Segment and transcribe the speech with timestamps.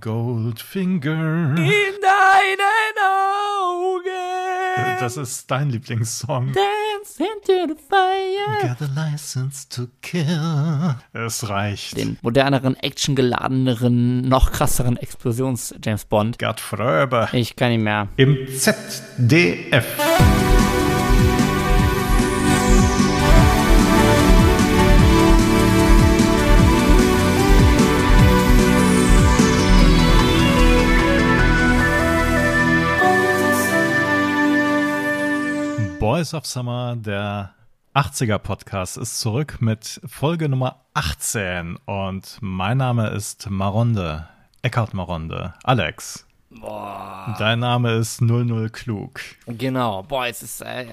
[0.00, 1.54] Goldfinger.
[1.56, 5.00] In deinen Augen.
[5.00, 6.52] Das ist dein Lieblingssong.
[6.52, 8.62] Dance into the fire.
[8.62, 10.96] Got a license to kill.
[11.12, 11.96] Es reicht.
[11.96, 16.38] Den moderneren, actiongeladeneren, noch krasseren Explosions-James Bond.
[16.38, 17.28] Gerd Fröber.
[17.32, 18.08] Ich kann nicht mehr.
[18.16, 19.86] Im ZDF.
[36.18, 37.54] Boys of Summer, der
[37.94, 44.26] 80er Podcast, ist zurück mit Folge Nummer 18 und mein Name ist Maronde,
[44.62, 46.26] Eckhard Maronde, Alex.
[46.50, 47.36] Boah.
[47.38, 49.20] Dein Name ist 00 Klug.
[49.46, 50.02] Genau.
[50.02, 50.86] Boah, es ist äh,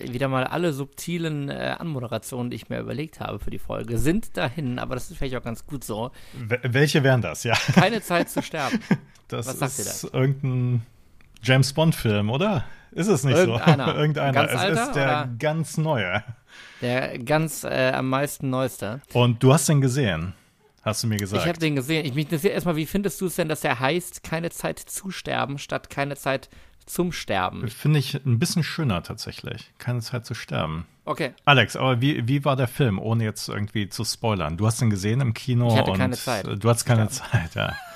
[0.00, 4.36] wieder mal alle subtilen äh, Anmoderationen, die ich mir überlegt habe für die Folge, sind
[4.36, 6.10] dahin, aber das ist vielleicht auch ganz gut so.
[6.32, 7.54] W welche wären das, ja?
[7.72, 8.80] Keine Zeit zu sterben.
[9.28, 10.18] Das Was sagt ist ihr da?
[10.18, 10.86] irgendein
[11.40, 12.64] James Bond-Film, oder?
[12.92, 13.86] Ist es nicht Irgendeiner.
[13.86, 13.92] so?
[13.98, 14.32] Irgendeiner.
[14.32, 15.30] Ganz es alter, ist der oder?
[15.38, 16.22] ganz neue.
[16.80, 19.00] Der ganz äh, am meisten neueste.
[19.12, 20.34] Und du hast den gesehen,
[20.82, 21.42] hast du mir gesagt.
[21.42, 22.04] Ich habe den gesehen.
[22.04, 25.10] Ich mich interessiert erstmal, wie findest du es denn, dass er heißt, keine Zeit zu
[25.10, 26.48] sterben, statt keine Zeit
[26.84, 27.66] zum Sterben?
[27.68, 29.72] Finde ich ein bisschen schöner tatsächlich.
[29.78, 30.86] Keine Zeit zu sterben.
[31.04, 31.32] Okay.
[31.44, 34.56] Alex, aber wie, wie war der Film, ohne jetzt irgendwie zu spoilern?
[34.56, 36.46] Du hast den gesehen im Kino Ich hatte keine Zeit.
[36.46, 37.74] du hattest keine Zeit, ja.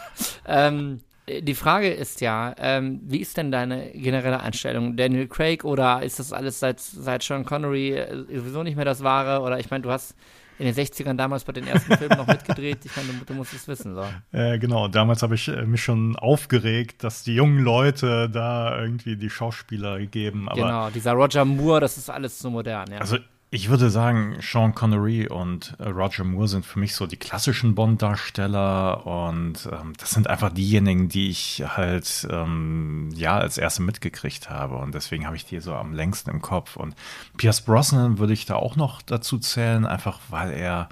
[0.46, 4.96] Ähm, die Frage ist ja, ähm, wie ist denn deine generelle Einstellung?
[4.96, 9.02] Daniel Craig oder ist das alles seit, seit Sean Connery äh, sowieso nicht mehr das
[9.02, 9.42] Wahre?
[9.42, 10.14] Oder ich meine, du hast
[10.58, 12.78] in den 60ern damals bei den ersten Filmen noch mitgedreht.
[12.84, 13.94] Ich meine, du, du musst es wissen.
[13.94, 14.04] So.
[14.32, 19.16] Äh, genau, damals habe ich äh, mich schon aufgeregt, dass die jungen Leute da irgendwie
[19.16, 20.48] die Schauspieler geben.
[20.48, 22.90] Aber genau, dieser Roger Moore, das ist alles so modern.
[22.90, 22.98] Ja.
[22.98, 23.18] Also
[23.50, 27.74] ich würde sagen, Sean Connery und äh, Roger Moore sind für mich so die klassischen
[27.74, 34.50] Bond-Darsteller und ähm, das sind einfach diejenigen, die ich halt ähm, ja als erste mitgekriegt
[34.50, 36.94] habe und deswegen habe ich die so am längsten im Kopf und
[37.36, 40.88] Pierce Brosnan würde ich da auch noch dazu zählen, einfach weil er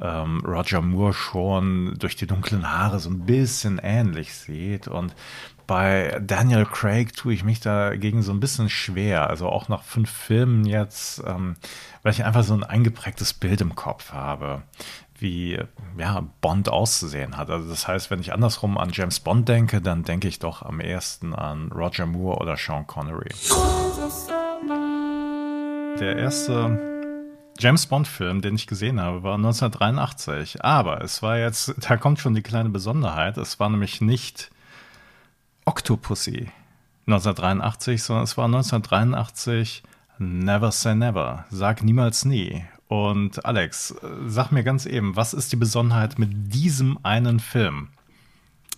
[0.00, 4.88] ähm, Roger Moore schon durch die dunklen Haare so ein bisschen ähnlich sieht.
[4.88, 5.14] Und
[5.66, 9.28] bei Daniel Craig tue ich mich dagegen so ein bisschen schwer.
[9.28, 11.56] Also auch nach fünf Filmen jetzt, ähm,
[12.02, 14.62] weil ich einfach so ein eingeprägtes Bild im Kopf habe,
[15.18, 15.58] wie
[15.96, 17.50] ja, Bond auszusehen hat.
[17.50, 20.80] Also das heißt, wenn ich andersrum an James Bond denke, dann denke ich doch am
[20.80, 23.30] ehesten an Roger Moore oder Sean Connery.
[26.00, 26.94] Der erste
[27.58, 30.64] James Bond-Film, den ich gesehen habe, war 1983.
[30.64, 33.36] Aber es war jetzt, da kommt schon die kleine Besonderheit.
[33.36, 34.50] Es war nämlich nicht
[35.64, 36.48] Octopussy
[37.06, 39.82] 1983, sondern es war 1983
[40.18, 41.44] Never Say Never.
[41.50, 42.64] Sag niemals nie.
[42.88, 43.94] Und Alex,
[44.26, 47.88] sag mir ganz eben, was ist die Besonderheit mit diesem einen Film?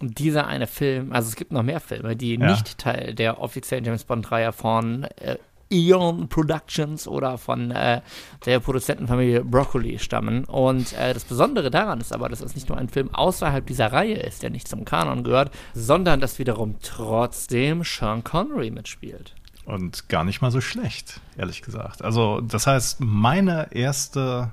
[0.00, 2.50] Dieser eine Film, also es gibt noch mehr Filme, die Ja.
[2.50, 5.36] nicht Teil der offiziellen James Bond-Reihe von äh,
[5.70, 8.00] Eon Productions oder von äh,
[8.44, 10.44] der Produzentenfamilie Broccoli stammen.
[10.44, 13.92] Und äh, das Besondere daran ist aber, dass es nicht nur ein Film außerhalb dieser
[13.92, 19.34] Reihe ist, der nicht zum Kanon gehört, sondern dass wiederum trotzdem Sean Connery mitspielt.
[19.64, 22.02] Und gar nicht mal so schlecht, ehrlich gesagt.
[22.02, 24.52] Also, das heißt, meine erste.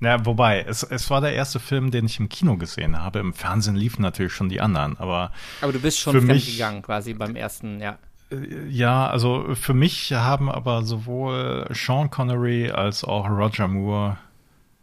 [0.00, 3.18] Ja, wobei, es, es war der erste Film, den ich im Kino gesehen habe.
[3.20, 5.32] Im Fernsehen liefen natürlich schon die anderen, aber
[5.62, 7.96] Aber du bist schon Für mich- gegangen quasi beim ersten, ja.
[8.30, 14.18] Äh, ja, also für mich haben aber sowohl Sean Connery als auch Roger Moore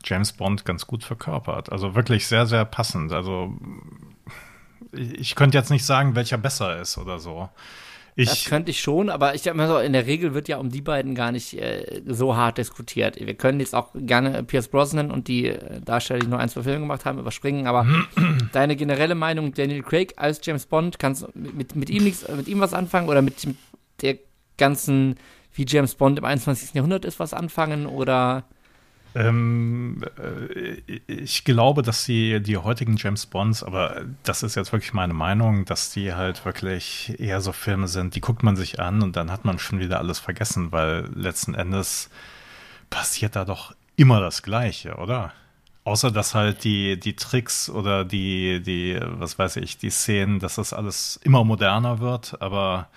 [0.03, 1.71] James Bond ganz gut verkörpert.
[1.71, 3.13] Also wirklich sehr, sehr passend.
[3.13, 3.53] Also
[4.91, 7.49] ich, ich könnte jetzt nicht sagen, welcher besser ist oder so.
[8.15, 10.69] Das Ich, könnte ich schon, aber ich mal so, in der Regel wird ja um
[10.69, 13.19] die beiden gar nicht äh, so hart diskutiert.
[13.19, 16.63] Wir können jetzt auch gerne Pierce Brosnan und die äh, Darsteller, die nur ein, zwei
[16.63, 17.87] Filme gemacht haben, überspringen, aber
[18.51, 22.47] deine generelle Meinung, Daniel Craig als James Bond, kannst du mit, mit ihm nichts, mit
[22.47, 23.35] ihm was anfangen oder mit
[24.01, 24.17] der
[24.57, 25.15] ganzen,
[25.53, 26.73] wie James Bond im 21.
[26.73, 28.45] Jahrhundert ist, was anfangen oder
[29.15, 34.93] Ähm, äh, ich glaube, dass die, die heutigen James Bonds, aber das ist jetzt wirklich
[34.93, 39.03] meine Meinung, dass die halt wirklich eher so Filme sind, die guckt man sich an
[39.03, 42.09] und dann hat man schon wieder alles vergessen, weil letzten Endes
[42.89, 45.33] passiert da doch immer das Gleiche, oder?
[45.85, 50.55] Außer dass halt die, die Tricks oder die, die, was weiß ich, die Szenen, dass
[50.55, 52.87] das alles immer moderner wird, aber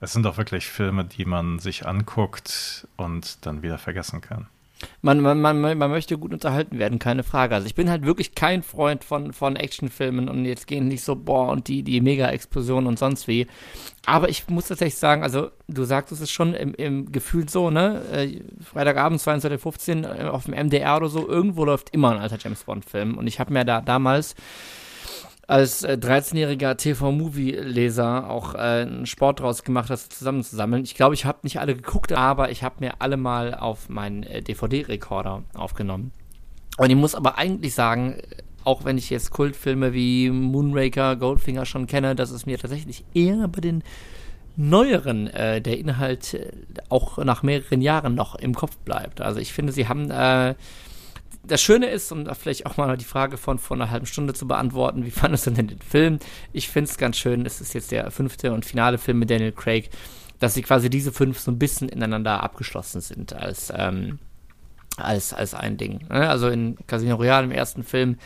[0.00, 4.46] es sind doch wirklich Filme, die man sich anguckt und dann wieder vergessen kann.
[5.00, 7.54] Man, man, man, man möchte gut unterhalten werden, keine Frage.
[7.54, 11.16] Also ich bin halt wirklich kein Freund von, von Actionfilmen und jetzt gehen nicht so,
[11.16, 13.46] boah, und die, die Mega-Explosion und sonst wie.
[14.04, 18.02] Aber ich muss tatsächlich sagen, also du sagtest es schon im, im Gefühl so, ne?
[18.12, 22.38] Äh, Freitagabend 22.15 Uhr äh, auf dem MDR oder so, irgendwo läuft immer ein alter
[22.38, 23.16] James Bond-Film.
[23.16, 24.34] Und ich habe mir da damals
[25.46, 30.82] als äh, 13-jähriger TV-Movie-Leser auch äh, einen Sport draus gemacht, das zusammenzusammeln.
[30.84, 34.24] Ich glaube, ich habe nicht alle geguckt, aber ich habe mir alle mal auf meinen
[34.24, 36.12] äh, DVD-Rekorder aufgenommen.
[36.78, 38.16] Und ich muss aber eigentlich sagen,
[38.64, 43.46] auch wenn ich jetzt Kultfilme wie Moonraker, Goldfinger schon kenne, dass es mir tatsächlich eher
[43.46, 43.84] bei den
[44.56, 46.50] neueren äh, der Inhalt äh,
[46.88, 49.20] auch nach mehreren Jahren noch im Kopf bleibt.
[49.20, 50.54] Also ich finde, sie haben äh,
[51.46, 54.34] das Schöne ist, um da vielleicht auch mal die Frage von vor einer halben Stunde
[54.34, 56.18] zu beantworten, wie fandest du denn den Film?
[56.52, 59.52] Ich finde es ganz schön, es ist jetzt der fünfte und finale Film mit Daniel
[59.52, 59.90] Craig,
[60.38, 64.18] dass sie quasi diese fünf so ein bisschen ineinander abgeschlossen sind als, ähm,
[64.96, 66.06] als, als ein Ding.
[66.08, 66.28] Ne?
[66.28, 68.18] Also in Casino Royale im ersten Film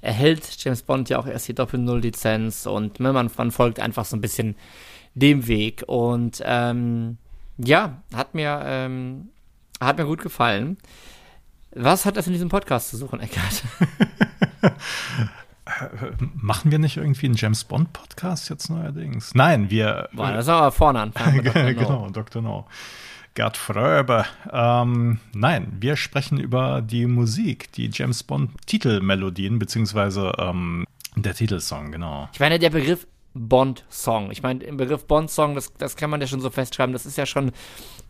[0.00, 4.16] erhält James Bond ja auch erst die Doppel-Null-Lizenz und ne, man, man folgt einfach so
[4.16, 4.54] ein bisschen
[5.14, 7.18] dem Weg und ähm,
[7.58, 9.30] ja, hat mir, ähm,
[9.80, 10.76] hat mir gut gefallen.
[11.78, 13.62] Was hat das in diesem Podcast zu suchen, Eckart?
[16.34, 19.34] Machen wir nicht irgendwie einen James Bond Podcast jetzt neuerdings?
[19.34, 20.08] Nein, wir.
[20.14, 21.12] Boah, das ist aber vorne an.
[21.42, 22.40] genau, Dr.
[22.40, 22.66] No.
[23.34, 24.24] Gerd Fröber.
[24.50, 31.92] Ähm, nein, wir sprechen über die Musik, die James Bond Titelmelodien, beziehungsweise ähm, der Titelsong,
[31.92, 32.30] genau.
[32.32, 34.30] Ich meine, der Begriff Bond-Song.
[34.30, 37.18] Ich meine, im Begriff Bond-Song, das, das kann man ja schon so festschreiben, das ist
[37.18, 37.52] ja schon,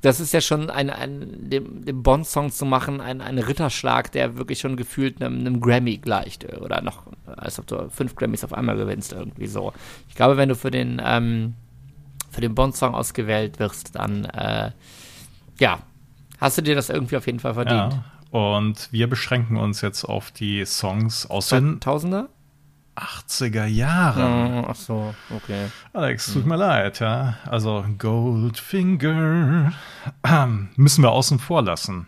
[0.00, 4.38] das ist ja schon ein, ein dem, dem Bond-Song zu machen, ein, ein Ritterschlag, der
[4.38, 6.44] wirklich schon gefühlt einem, einem Grammy gleicht.
[6.44, 9.72] Äh, oder noch, als ob du fünf Grammys auf einmal gewinnst, irgendwie so.
[10.08, 11.54] Ich glaube, wenn du für den, ähm,
[12.30, 14.70] für den Bond-Song ausgewählt wirst, dann, äh,
[15.58, 15.78] ja,
[16.38, 17.94] hast du dir das irgendwie auf jeden Fall verdient.
[17.94, 18.04] Ja.
[18.30, 22.28] Und wir beschränken uns jetzt auf die Songs aus den Tausender?
[22.96, 24.64] 80er Jahren.
[24.66, 25.66] ach so, okay.
[25.92, 27.36] Alex, tut mir leid, ja.
[27.46, 29.72] Also Goldfinger
[30.76, 32.06] müssen wir außen vor lassen.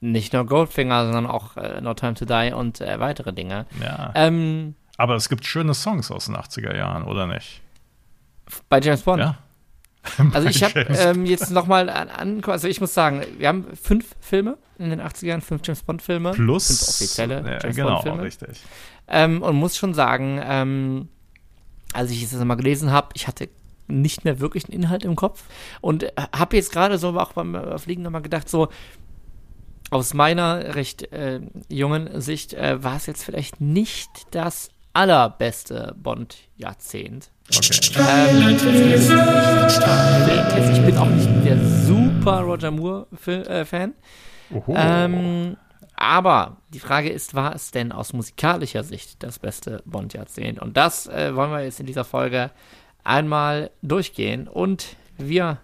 [0.00, 3.66] Nicht nur Goldfinger, sondern auch äh, No Time to Die und äh, weitere Dinge.
[3.80, 4.10] Ja.
[4.16, 7.62] Ähm, Aber es gibt schöne Songs aus den 80er Jahren, oder nicht?
[8.68, 9.20] Bei James Bond?
[9.20, 9.38] Ja.
[10.32, 14.16] Also ich habe ähm, jetzt nochmal an, an, also ich muss sagen, wir haben fünf
[14.18, 16.32] Filme in den 80ern, fünf James Bond Filme.
[16.32, 18.22] Plus fünf offizielle ja, James genau, Bond Filme.
[18.24, 18.64] richtig.
[19.08, 21.08] Ähm, und muss schon sagen, ähm,
[21.92, 23.48] als ich es mal gelesen habe, ich hatte
[23.88, 25.44] nicht mehr wirklich einen Inhalt im Kopf
[25.80, 28.68] und habe jetzt gerade so auch beim Fliegen nochmal gedacht, so
[29.90, 37.30] aus meiner recht äh, jungen Sicht äh, war es jetzt vielleicht nicht das allerbeste Bond-Jahrzehnt.
[37.54, 37.80] Okay.
[37.98, 38.48] Ähm,
[40.72, 43.94] ich bin auch nicht der super Roger Moore-Fan.
[44.50, 45.56] Äh, ähm,
[46.02, 50.60] aber die Frage ist, war es denn aus musikalischer Sicht das beste Bond-Jahrzehnt?
[50.60, 52.50] Und das äh, wollen wir jetzt in dieser Folge
[53.04, 54.48] einmal durchgehen.
[54.48, 55.58] Und wir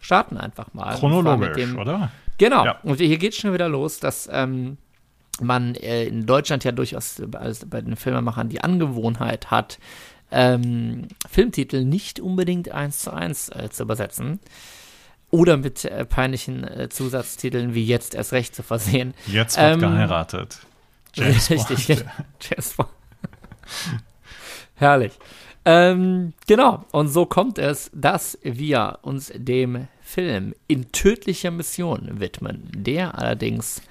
[0.00, 0.96] starten einfach mal.
[0.96, 2.10] Chronologisch, dem, oder?
[2.36, 2.64] Genau.
[2.64, 2.80] Ja.
[2.82, 4.76] Und hier geht schon wieder los, dass ähm,
[5.40, 9.78] man äh, in Deutschland ja durchaus bei den Filmemachern die Angewohnheit hat,
[10.32, 14.40] ähm, Filmtitel nicht unbedingt eins zu eins äh, zu übersetzen
[15.36, 19.12] oder mit äh, peinlichen äh, Zusatztiteln wie jetzt erst recht zu versehen.
[19.26, 20.60] Jetzt wird ähm, geheiratet.
[21.14, 22.04] James richtig, Bond.
[22.40, 22.88] James Bond.
[24.76, 25.12] Herrlich.
[25.66, 32.70] Ähm, genau, und so kommt es, dass wir uns dem Film in tödlicher Mission widmen,
[32.72, 33.82] der allerdings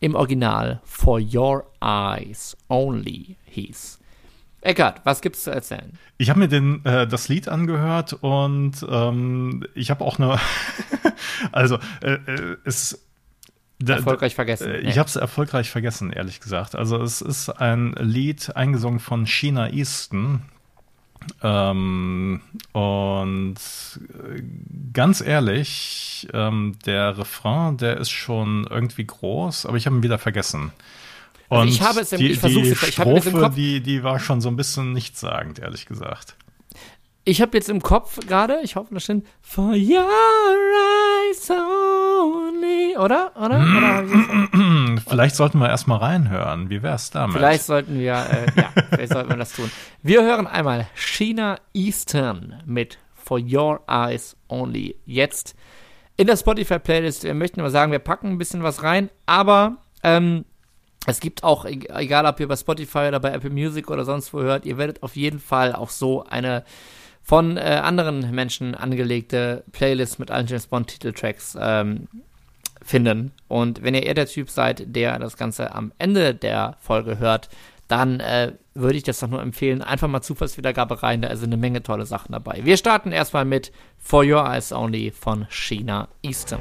[0.00, 3.98] im Original For Your Eyes Only hieß.
[4.64, 5.92] Eckart, was gibt's zu erzählen?
[6.16, 10.38] Ich habe mir den, äh, das Lied angehört und ähm, ich habe auch eine,
[11.52, 13.04] also äh, äh es
[13.86, 14.70] erfolgreich vergessen.
[14.70, 16.74] Äh, ich habe es erfolgreich vergessen, ehrlich gesagt.
[16.74, 20.42] Also es ist ein Lied eingesungen von Sheena Easton.
[21.42, 22.40] Ähm,
[22.72, 24.42] und äh,
[24.92, 30.18] ganz ehrlich, ähm, der Refrain, der ist schon irgendwie groß, aber ich habe ihn wieder
[30.18, 30.72] vergessen.
[31.60, 33.54] Also ich habe es im, die, ich versuche es, ich Strophe, im Kopf.
[33.54, 36.36] Die, die war schon so ein bisschen nichtssagend, ehrlich gesagt.
[37.26, 43.32] Ich habe jetzt im Kopf gerade, ich hoffe, das stimmt, For your eyes only, oder?
[43.34, 43.60] Oder?
[43.60, 44.04] oder
[45.08, 46.68] vielleicht sollten wir erstmal reinhören.
[46.68, 47.36] Wie wär's damit?
[47.36, 49.70] Vielleicht sollten wir, äh, ja, vielleicht sollten wir das tun.
[50.02, 54.96] Wir hören einmal Sheena Eastern mit For Your Eyes Only.
[55.06, 55.56] Jetzt
[56.18, 57.24] in der Spotify-Playlist.
[57.24, 60.44] Wir möchten aber sagen, wir packen ein bisschen was rein, aber ähm,
[61.06, 64.40] es gibt auch, egal ob ihr bei Spotify oder bei Apple Music oder sonst wo
[64.40, 66.64] hört, ihr werdet auf jeden Fall auch so eine
[67.22, 72.06] von äh, anderen Menschen angelegte Playlist mit allen James Bond Titeltracks ähm,
[72.82, 73.32] finden.
[73.48, 77.48] Und wenn ihr eher der Typ seid, der das Ganze am Ende der Folge hört,
[77.88, 79.82] dann äh, würde ich das doch nur empfehlen.
[79.82, 82.60] Einfach mal Zufallswiedergabe rein, da sind eine Menge tolle Sachen dabei.
[82.62, 86.58] Wir starten erstmal mit For Your Eyes Only von Sheena Easton.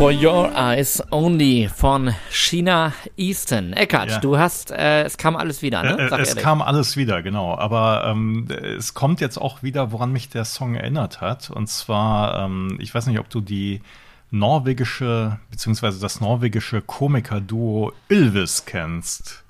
[0.00, 3.74] For Your Eyes Only von China Easton.
[3.74, 4.18] Eckart, ja.
[4.20, 5.98] du hast, äh, es kam alles wieder, ne?
[5.98, 6.42] Äh, Sag es ehrlich.
[6.42, 7.54] kam alles wieder, genau.
[7.58, 11.50] Aber ähm, es kommt jetzt auch wieder, woran mich der Song erinnert hat.
[11.50, 13.82] Und zwar, ähm, ich weiß nicht, ob du die
[14.30, 19.44] norwegische, beziehungsweise das norwegische Komiker-Duo Ylvis kennst.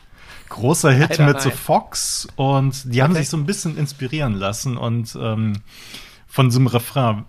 [0.48, 1.42] Großer Hit Alter, mit nein.
[1.44, 3.02] The Fox und die okay.
[3.02, 5.62] haben sich so ein bisschen inspirieren lassen und ähm,
[6.26, 7.24] von so einem Refrain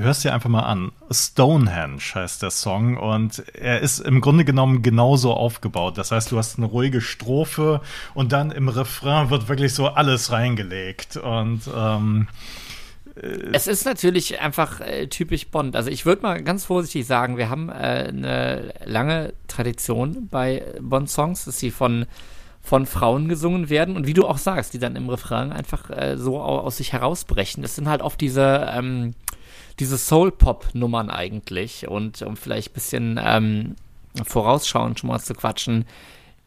[0.00, 0.92] hörst dir einfach mal an.
[1.10, 5.98] Stonehenge heißt der Song und er ist im Grunde genommen genauso aufgebaut.
[5.98, 7.80] Das heißt, du hast eine ruhige Strophe
[8.14, 12.28] und dann im Refrain wird wirklich so alles reingelegt und ähm,
[13.52, 15.74] es ist natürlich einfach äh, typisch Bond.
[15.74, 21.46] Also ich würde mal ganz vorsichtig sagen, wir haben äh, eine lange Tradition bei Bond-Songs,
[21.46, 22.06] dass sie von
[22.66, 26.16] von Frauen gesungen werden und wie du auch sagst, die dann im Refrain einfach äh,
[26.18, 27.62] so aus sich herausbrechen.
[27.62, 29.14] Das sind halt oft diese ähm,
[29.78, 33.76] diese Soul-Pop-Nummern eigentlich und um vielleicht ein bisschen ähm,
[34.24, 35.84] vorausschauend schon mal zu quatschen,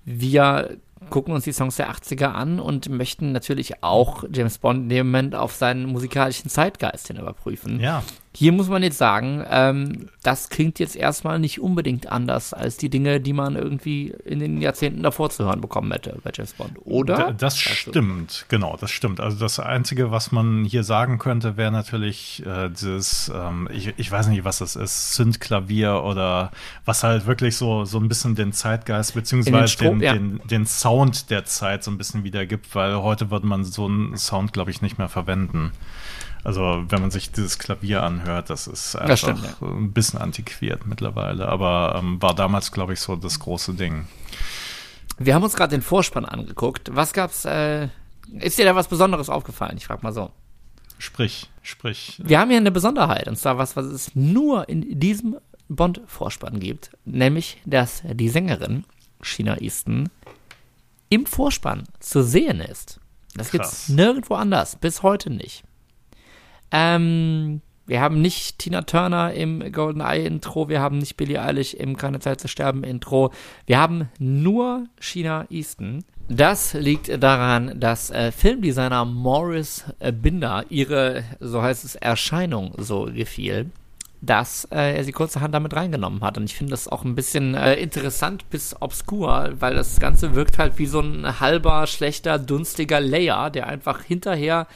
[0.06, 0.78] wir
[1.10, 5.08] gucken uns die Songs der 80er an und möchten natürlich auch James Bond in dem
[5.08, 7.80] Moment auf seinen musikalischen Zeitgeist hin überprüfen.
[7.80, 8.04] Ja.
[8.40, 12.90] Hier muss man jetzt sagen, ähm, das klingt jetzt erstmal nicht unbedingt anders als die
[12.90, 16.72] Dinge, die man irgendwie in den Jahrzehnten davor zu hören bekommen hätte bei James Bond,
[16.86, 17.34] oder?
[17.34, 19.20] das stimmt, genau, das stimmt.
[19.20, 24.10] Also das Einzige, was man hier sagen könnte, wäre natürlich äh, dieses, ähm, ich, ich
[24.10, 26.52] weiß nicht, was das ist, Synth-Klavier oder
[26.86, 30.14] was halt wirklich so, so ein bisschen den Zeitgeist beziehungsweise den, den, ja.
[30.14, 34.16] den, den Sound der Zeit so ein bisschen wiedergibt, weil heute würde man so einen
[34.16, 35.74] Sound, glaube ich, nicht mehr verwenden.
[36.44, 39.68] Also wenn man sich dieses Klavier anhört, das ist einfach das stimmt, ja.
[39.68, 44.08] ein bisschen antiquiert mittlerweile, aber ähm, war damals, glaube ich, so das große Ding.
[45.18, 46.96] Wir haben uns gerade den Vorspann angeguckt.
[46.96, 47.44] Was gab's?
[47.44, 47.90] Äh,
[48.40, 49.76] ist dir da was Besonderes aufgefallen?
[49.78, 50.32] Ich frage mal so.
[50.98, 52.22] Sprich, sprich.
[52.24, 55.38] Wir haben hier eine Besonderheit, und zwar was, was es nur in diesem
[55.70, 58.84] Bond-Vorspann gibt, nämlich, dass die Sängerin
[59.22, 60.10] China Easton
[61.10, 63.00] im Vorspann zu sehen ist.
[63.36, 65.64] Das gibt es nirgendwo anders, bis heute nicht.
[66.72, 71.74] Ähm, wir haben nicht Tina Turner im Golden Eye Intro, wir haben nicht Billie Eilish
[71.74, 73.32] im Keine Zeit zu sterben Intro,
[73.66, 76.04] wir haben nur China Easton.
[76.28, 83.06] Das liegt daran, dass äh, Filmdesigner Morris äh, Binder ihre, so heißt es, Erscheinung so
[83.06, 83.72] gefiel,
[84.22, 86.38] dass äh, er sie kurzerhand damit reingenommen hat.
[86.38, 90.60] Und ich finde das auch ein bisschen äh, interessant bis obskur, weil das Ganze wirkt
[90.60, 94.68] halt wie so ein halber, schlechter, dunstiger Layer, der einfach hinterher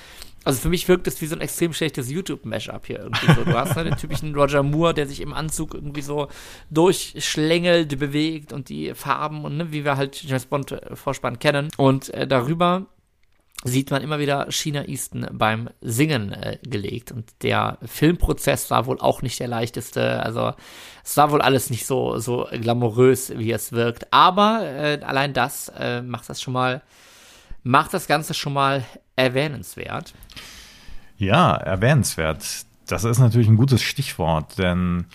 [0.44, 3.44] also für mich wirkt es wie so ein extrem schlechtes YouTube-Mashup hier irgendwie so.
[3.44, 6.28] Du hast ne, den typischen Roger Moore, der sich im Anzug irgendwie so
[6.70, 11.70] durchschlängelt, bewegt und die Farben und ne, wie wir halt James Bond äh, Vorspann kennen.
[11.78, 12.88] Und äh, darüber
[13.64, 17.12] sieht man immer wieder China Easton beim Singen äh, gelegt.
[17.14, 20.22] Und der Filmprozess war wohl auch nicht der leichteste.
[20.22, 20.54] Also
[21.06, 24.12] es war wohl alles nicht so, so glamourös, wie es wirkt.
[24.12, 26.82] Aber äh, allein das äh, macht das schon mal
[27.64, 28.84] macht das Ganze schon mal
[29.16, 30.14] erwähnenswert.
[31.18, 32.66] Ja, erwähnenswert.
[32.88, 35.06] Das ist natürlich ein gutes Stichwort, denn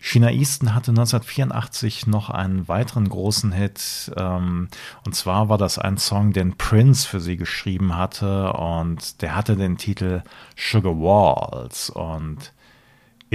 [0.00, 4.12] China Easton hatte 1984 noch einen weiteren großen Hit.
[4.16, 4.68] Ähm,
[5.04, 8.52] und zwar war das ein Song, den Prince für sie geschrieben hatte.
[8.52, 10.22] Und der hatte den Titel
[10.56, 11.90] Sugar Walls.
[11.90, 12.52] Und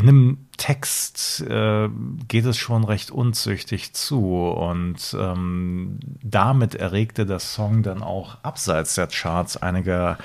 [0.01, 1.89] in dem Text äh,
[2.27, 8.95] geht es schon recht unzüchtig zu und ähm, damit erregte der Song dann auch abseits
[8.95, 10.17] der Charts einige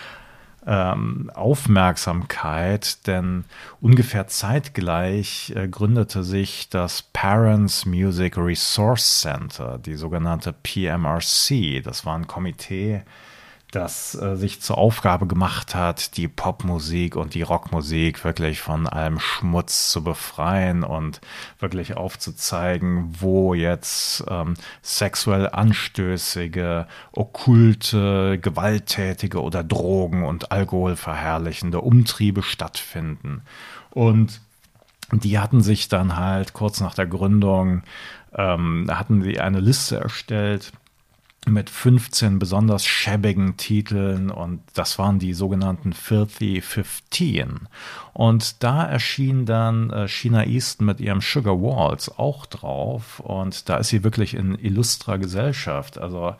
[0.66, 3.45] ähm, Aufmerksamkeit, denn
[3.83, 11.83] ungefähr zeitgleich äh, gründete sich das Parents Music Resource Center, die sogenannte PMRC.
[11.85, 13.02] Das war ein Komitee,
[13.76, 19.21] das äh, sich zur Aufgabe gemacht hat, die Popmusik und die Rockmusik wirklich von allem
[19.21, 21.21] Schmutz zu befreien und
[21.59, 33.42] wirklich aufzuzeigen, wo jetzt ähm, sexuell anstößige, okkulte, gewalttätige oder Drogen- und Alkoholverherrlichende Umtriebe stattfinden.
[33.90, 34.40] Und
[35.12, 37.83] die hatten sich dann halt kurz nach der Gründung,
[38.35, 40.73] ähm, hatten sie eine Liste erstellt,
[41.48, 47.68] mit 15 besonders schäbigen Titeln und das waren die sogenannten Filthy 15.
[48.12, 53.76] Und da erschien dann äh, China Easton mit ihrem Sugar Walls auch drauf und da
[53.76, 55.98] ist sie wirklich in illustrer Gesellschaft.
[55.98, 56.34] Also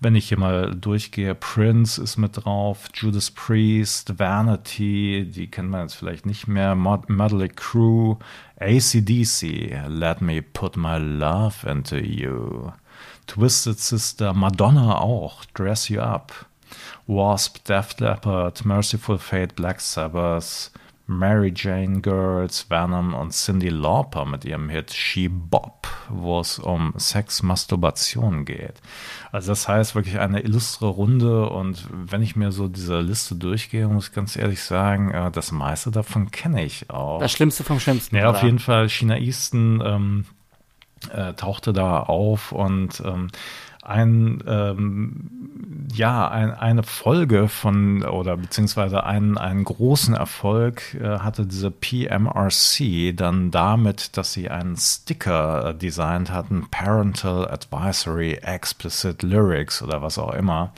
[0.00, 5.82] wenn ich hier mal durchgehe, Prince ist mit drauf, Judas Priest, Vanity, die kennt man
[5.82, 8.16] jetzt vielleicht nicht mehr, Mod Medley Crew,
[8.58, 12.72] ACDC, Let Me Put My Love Into You.
[13.30, 16.32] Twisted Sister, Madonna auch, Dress You Up,
[17.06, 20.72] Wasp, Def Leppard, Merciful Fate, Black Sabbath,
[21.06, 26.92] Mary Jane Girls, Venom und Cindy Lauper mit ihrem Hit She Bop, wo es um
[26.96, 28.80] Sex, Masturbation geht.
[29.30, 33.86] Also das heißt wirklich eine illustre Runde und wenn ich mir so diese Liste durchgehe,
[33.86, 37.20] muss ich ganz ehrlich sagen, äh, das meiste davon kenne ich auch.
[37.20, 38.16] Das Schlimmste vom Schlimmsten.
[38.16, 38.88] Ja, auf jeden Fall.
[38.88, 40.24] China Easton ähm,
[41.12, 43.28] äh, tauchte da auf und ähm,
[43.82, 51.46] ein, ähm, ja, ein, eine Folge von oder beziehungsweise einen, einen großen Erfolg äh, hatte
[51.46, 59.82] diese PMRC dann damit, dass sie einen Sticker äh, designt hatten, Parental Advisory Explicit Lyrics
[59.82, 60.72] oder was auch immer.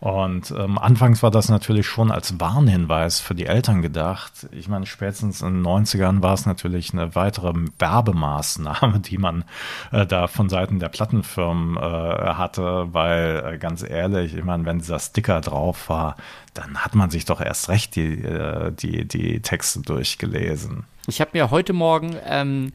[0.00, 4.48] Und ähm, anfangs war das natürlich schon als Warnhinweis für die Eltern gedacht.
[4.52, 9.44] Ich meine, spätestens in den 90ern war es natürlich eine weitere Werbemaßnahme, die man
[9.90, 14.78] äh, da von Seiten der Plattenfirmen äh, hatte, weil äh, ganz ehrlich, ich meine, wenn
[14.78, 16.16] dieser Sticker drauf war,
[16.54, 20.84] dann hat man sich doch erst recht die, äh, die, die Texte durchgelesen.
[21.08, 22.72] Ich habe mir heute Morgen ähm,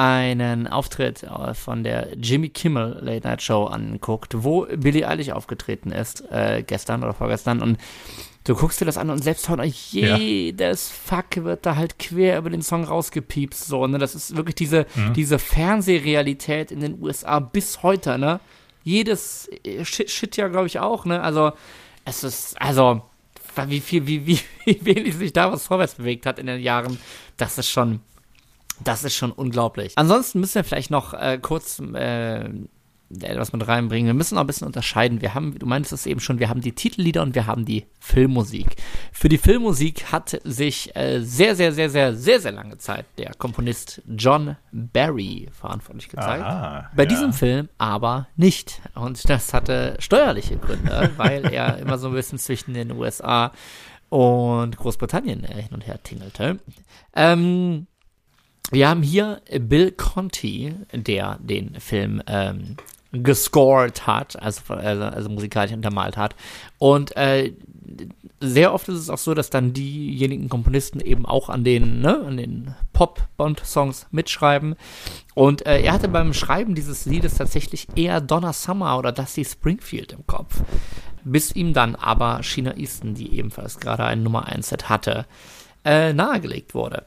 [0.00, 5.92] einen Auftritt äh, von der Jimmy Kimmel Late Night Show angeguckt, wo Billie Eilish aufgetreten
[5.92, 7.60] ist, äh, gestern oder vorgestern.
[7.60, 7.76] Und
[8.44, 11.16] du guckst dir das an und selbst von euch jedes ja.
[11.18, 13.66] Fuck wird da halt quer über den Song rausgepiepst.
[13.66, 13.98] So, ne?
[13.98, 15.12] Das ist wirklich diese, mhm.
[15.12, 18.40] diese Fernsehrealität in den USA bis heute, ne?
[18.82, 21.20] Jedes äh, Shit, Shit ja, glaube ich, auch, ne?
[21.20, 21.52] Also,
[22.06, 23.02] es ist, also,
[23.66, 26.98] wie viel, wie, wie, wie wenig sich da was vorwärts bewegt hat in den Jahren,
[27.36, 28.00] das ist schon
[28.84, 29.92] das ist schon unglaublich.
[29.96, 32.48] Ansonsten müssen wir vielleicht noch äh, kurz äh,
[33.20, 34.06] etwas mit reinbringen.
[34.06, 35.20] Wir müssen noch ein bisschen unterscheiden.
[35.20, 37.86] Wir haben, du meintest es eben schon, wir haben die Titellieder und wir haben die
[37.98, 38.76] Filmmusik.
[39.12, 43.34] Für die Filmmusik hat sich äh, sehr, sehr, sehr, sehr, sehr, sehr lange Zeit der
[43.34, 46.44] Komponist John Barry verantwortlich gezeigt.
[46.44, 47.08] Aha, Bei ja.
[47.08, 48.80] diesem Film aber nicht.
[48.94, 53.52] Und das hatte steuerliche Gründe, weil er immer so ein bisschen zwischen den USA
[54.08, 56.58] und Großbritannien hin und her tingelte.
[57.14, 57.86] Ähm,
[58.70, 62.76] wir haben hier Bill Conti, der den Film ähm,
[63.12, 66.36] gescored hat, also, also, also, musikalisch untermalt hat.
[66.78, 67.52] Und äh,
[68.40, 72.22] sehr oft ist es auch so, dass dann diejenigen Komponisten eben auch an den, ne,
[72.24, 74.76] an den Pop-Bond-Songs mitschreiben.
[75.34, 80.12] Und äh, er hatte beim Schreiben dieses Liedes tatsächlich eher Donna Summer oder Dusty Springfield
[80.12, 80.62] im Kopf.
[81.24, 85.26] Bis ihm dann aber China Easton, die ebenfalls gerade ein Nummer 1-Set hatte,
[85.84, 87.06] äh, nahegelegt wurde.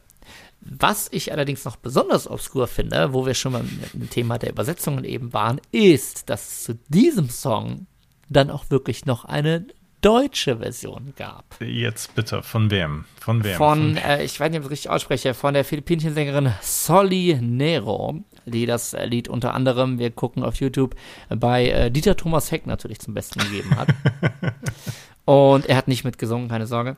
[0.65, 4.51] Was ich allerdings noch besonders obskur finde, wo wir schon mal mit dem Thema der
[4.51, 7.87] Übersetzungen eben waren, ist, dass zu diesem Song
[8.29, 9.67] dann auch wirklich noch eine
[10.03, 11.45] deutsche Version gab.
[11.61, 13.05] Jetzt bitte, von wem?
[13.19, 13.57] Von wem?
[13.57, 17.39] Von, äh, ich weiß nicht, ob ich es richtig ausspreche, von der philippinischen Sängerin Solly
[17.41, 20.95] Nero, die das Lied unter anderem, wir gucken auf YouTube,
[21.29, 23.89] bei äh, Dieter Thomas Heck natürlich zum Besten gegeben hat.
[25.25, 26.97] Und er hat nicht mitgesungen, keine Sorge.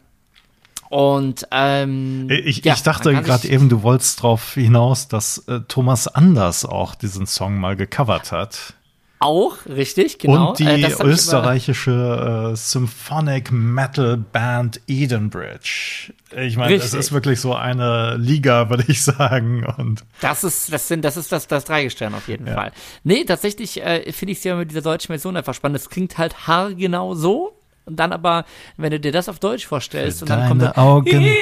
[0.96, 6.08] Und ähm, ich, ja, ich dachte gerade eben, du wolltest darauf hinaus, dass äh, Thomas
[6.08, 8.76] Anders auch diesen Song mal gecovert hat.
[9.20, 10.52] Auch, richtig, genau.
[10.52, 16.14] Und die äh, österreichische äh, Symphonic Metal Band Edenbridge.
[16.34, 19.66] Ich meine, das ist wirklich so eine Liga, würde ich sagen.
[19.78, 22.54] Und das ist, das sind, das ist das, das Dreigestirn auf jeden ja.
[22.54, 22.72] Fall.
[23.04, 25.78] Nee, tatsächlich äh, finde ich es ja mit dieser deutschen Version einfach spannend.
[25.78, 27.55] Es klingt halt haargenau so,
[27.86, 28.46] und dann aber,
[28.78, 31.08] wenn du dir das auf Deutsch vorstellst, Für und dann kommt da, Augen.
[31.08, 31.36] in deinen Augen.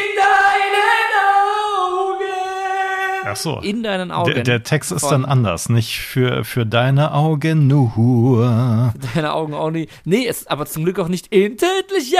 [3.26, 3.60] Ach so.
[3.60, 4.34] In deinen Augen.
[4.34, 8.94] Der, der Text ist dann anders, nicht für, für deine Augen nur.
[9.16, 9.90] Deine Augen auch nicht.
[10.04, 12.20] Nee, ist aber zum Glück auch nicht in tödlicher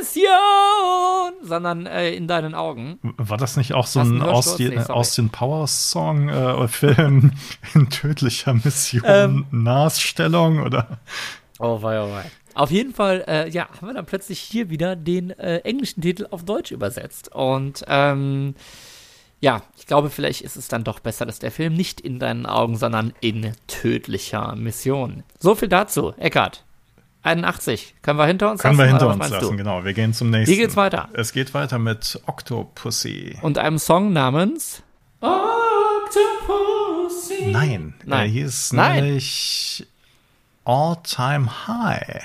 [0.00, 2.98] Mission, sondern äh, in deinen Augen.
[3.16, 7.32] War das nicht auch so ein Austin, nee, Austin Powers Song äh, Film
[7.74, 10.98] in tödlicher Mission ähm, Nachstellung oder?
[11.60, 12.24] Oh wei, oh wei.
[12.54, 16.26] Auf jeden Fall, äh, ja, haben wir dann plötzlich hier wieder den äh, englischen Titel
[16.30, 17.32] auf Deutsch übersetzt.
[17.34, 18.54] Und ähm,
[19.40, 22.46] ja, ich glaube, vielleicht ist es dann doch besser, dass der Film nicht in deinen
[22.46, 25.24] Augen, sondern in tödlicher Mission.
[25.40, 26.14] So viel dazu.
[26.16, 26.64] Eckart.
[27.24, 27.94] 81.
[28.02, 28.88] Können wir hinter uns Können lassen?
[28.88, 29.56] Können wir hinter uns lassen, du?
[29.56, 29.84] genau.
[29.84, 30.52] Wir gehen zum nächsten.
[30.52, 31.08] Wie geht's weiter?
[31.12, 33.38] Es geht weiter mit Octopussy.
[33.42, 34.82] Und einem Song namens
[35.20, 35.52] Octopussy.
[37.50, 37.94] Nein.
[38.04, 38.28] Nein.
[38.28, 39.04] Äh, hier ist Nein.
[39.04, 39.86] nämlich
[40.64, 42.24] All Time High.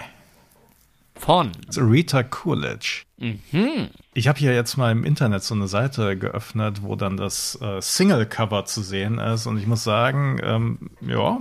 [1.19, 3.03] Von Rita Coolidge.
[3.17, 3.89] Mhm.
[4.13, 7.81] Ich habe hier jetzt mal im Internet so eine Seite geöffnet, wo dann das äh,
[7.81, 9.45] Single-Cover zu sehen ist.
[9.47, 11.39] Und ich muss sagen, ähm, ja,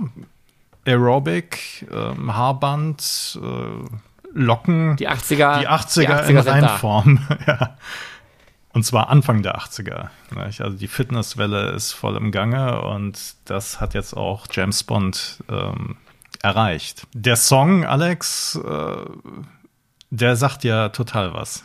[0.85, 3.97] Aerobic, ähm, Haarband, äh,
[4.33, 4.95] Locken.
[4.97, 5.59] Die 80er.
[5.59, 7.27] Die 80er, die 80er in Reinform.
[7.47, 7.77] ja.
[8.73, 10.09] Und zwar Anfang der 80er.
[10.35, 15.97] Also die Fitnesswelle ist voll im Gange und das hat jetzt auch James Bond ähm,
[16.43, 17.07] erreicht.
[17.13, 19.05] Der Song, Alex, äh,
[20.09, 21.63] der sagt ja total was.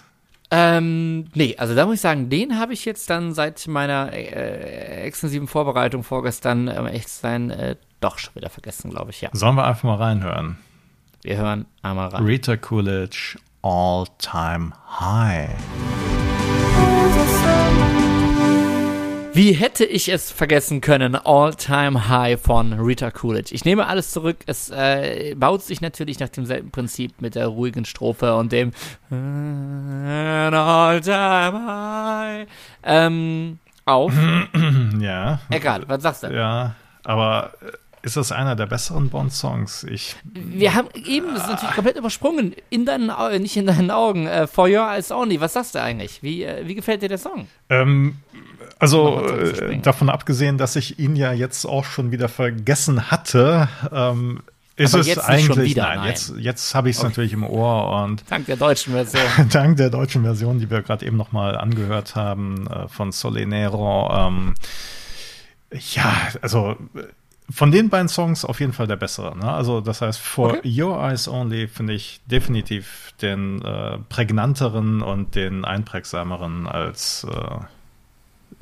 [0.50, 5.02] Ähm, nee, also da muss ich sagen, den habe ich jetzt dann seit meiner äh,
[5.04, 9.30] extensiven Vorbereitung vorgestern, um echt sein, äh, doch schon wieder vergessen, glaube ich, ja.
[9.32, 10.58] Sollen wir einfach mal reinhören?
[11.22, 12.24] Wir hören einmal rein.
[12.24, 15.48] Rita Coolidge, All Time High.
[19.34, 21.16] Wie hätte ich es vergessen können?
[21.16, 23.54] All Time High von Rita Coolidge.
[23.54, 24.36] Ich nehme alles zurück.
[24.44, 28.72] Es äh, baut sich natürlich nach demselben Prinzip mit der ruhigen Strophe und dem
[29.10, 32.46] All Time High
[32.82, 34.12] ähm, auf.
[35.00, 35.40] ja.
[35.48, 36.26] Egal, was sagst du?
[36.26, 37.72] Ja, aber äh,
[38.04, 39.84] ist das einer der besseren Bond-Songs?
[39.84, 40.16] Ich.
[40.24, 42.54] Wir haben eben, das ist natürlich komplett übersprungen.
[42.68, 44.26] In deinen Augen, nicht in deinen Augen.
[44.26, 45.40] Äh, For Your Eyes Only.
[45.40, 46.22] Was sagst du eigentlich?
[46.22, 47.46] Wie, äh, wie gefällt dir der Song?
[47.70, 48.16] Ähm,
[48.82, 54.42] also äh, davon abgesehen, dass ich ihn ja jetzt auch schon wieder vergessen hatte, ähm,
[54.74, 56.08] ist Aber es eigentlich wieder, nein, nein.
[56.08, 57.08] Jetzt, jetzt habe ich es Okay.
[57.10, 59.22] natürlich im Ohr und Dank der deutschen Version.
[59.50, 64.10] dank der deutschen Version, die wir gerade eben noch mal angehört haben äh, von Solenero.
[64.12, 64.54] Ähm,
[65.94, 67.02] ja, also äh,
[67.50, 69.36] von den beiden Songs auf jeden Fall der bessere.
[69.36, 69.52] Ne?
[69.52, 70.82] Also das heißt, For Okay.
[70.82, 77.64] Your Eyes Only finde ich definitiv den äh, prägnanteren und den einprägsameren als äh,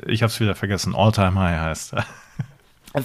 [0.06, 0.94] ich habe es wieder vergessen.
[0.94, 2.04] All Time High heißt er.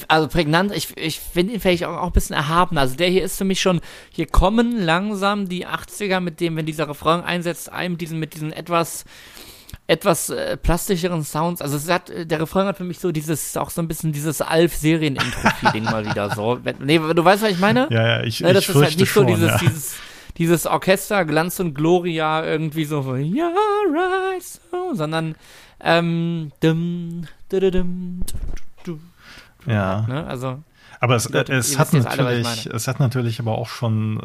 [0.08, 2.78] Also prägnant, ich, ich finde ihn vielleicht auch, auch ein bisschen erhaben.
[2.78, 6.66] Also der hier ist für mich schon, hier kommen langsam die 80er mit dem, wenn
[6.66, 9.06] dieser Refrain einsetzt, einem diesen, mit diesen etwas,
[9.86, 11.62] etwas äh, plastischeren Sounds.
[11.62, 14.12] Also es hat, äh, der Refrain hat für mich so dieses, auch so ein bisschen
[14.12, 16.60] dieses Alf-Serien-Intro-Feeling mal wieder so.
[16.80, 17.88] Nee, du weißt, was ich meine?
[17.92, 19.28] Ja, ja, ich, Ne, ich das ist halt nicht so schon.
[19.28, 19.58] dieses, ja.
[19.60, 19.96] dieses,
[20.38, 23.52] dieses Orchester, Glanz und Gloria, irgendwie so, ja,
[23.94, 25.36] right, so, sondern,
[25.82, 28.34] ähm, dum, du, du, dum, du,
[28.94, 29.00] du,
[29.66, 30.02] du, Ja.
[30.08, 30.64] ne, also,
[31.02, 34.20] Aber es, Leute, es ihr hat jetzt alle, natürlich, es hat natürlich aber auch schon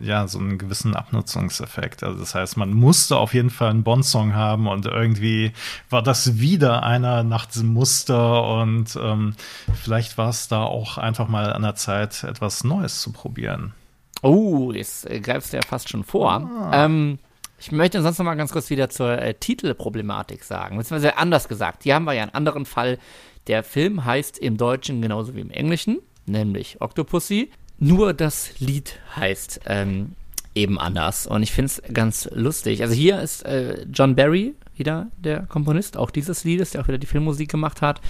[0.00, 2.02] äh, ja so einen gewissen Abnutzungseffekt.
[2.04, 5.52] Also das heißt, man musste auf jeden Fall einen Bond-Song haben und irgendwie
[5.90, 9.34] war das wieder einer nach diesem Muster und ähm,
[9.82, 13.74] vielleicht war es da auch einfach mal an der Zeit, etwas Neues zu probieren.
[14.22, 16.30] oh, jetzt äh, greifst du ja fast schon vor.
[16.32, 16.84] Ah.
[16.84, 17.18] Ähm,
[17.58, 21.84] ich möchte sonst noch mal ganz kurz wieder zur äh, Titelproblematik sagen, beziehungsweise anders gesagt.
[21.84, 22.98] Hier haben wir ja einen anderen Fall.
[23.46, 27.50] Der Film heißt im Deutschen genauso wie im Englischen, nämlich Octopussy.
[27.78, 30.12] Nur das Lied heißt ähm,
[30.54, 31.26] eben anders.
[31.26, 32.82] Und ich finde es ganz lustig.
[32.82, 36.98] Also hier ist äh, John Barry wieder der Komponist, auch dieses Liedes, der auch wieder
[36.98, 38.00] die Filmmusik gemacht hat.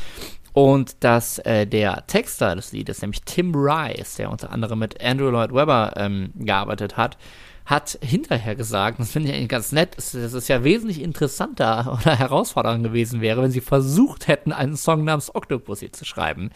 [0.53, 5.29] Und dass äh, der Texter des Liedes, nämlich Tim Rice, der unter anderem mit Andrew
[5.29, 7.19] Lloyd Webber ähm, gearbeitet hat,
[7.67, 12.17] hat hinterher gesagt, das finde ich eigentlich ganz nett, dass es ja wesentlich interessanter oder
[12.17, 16.51] herausfordernder gewesen wäre, wenn sie versucht hätten, einen Song namens Octopussy zu schreiben.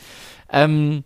[0.51, 1.05] Ähm,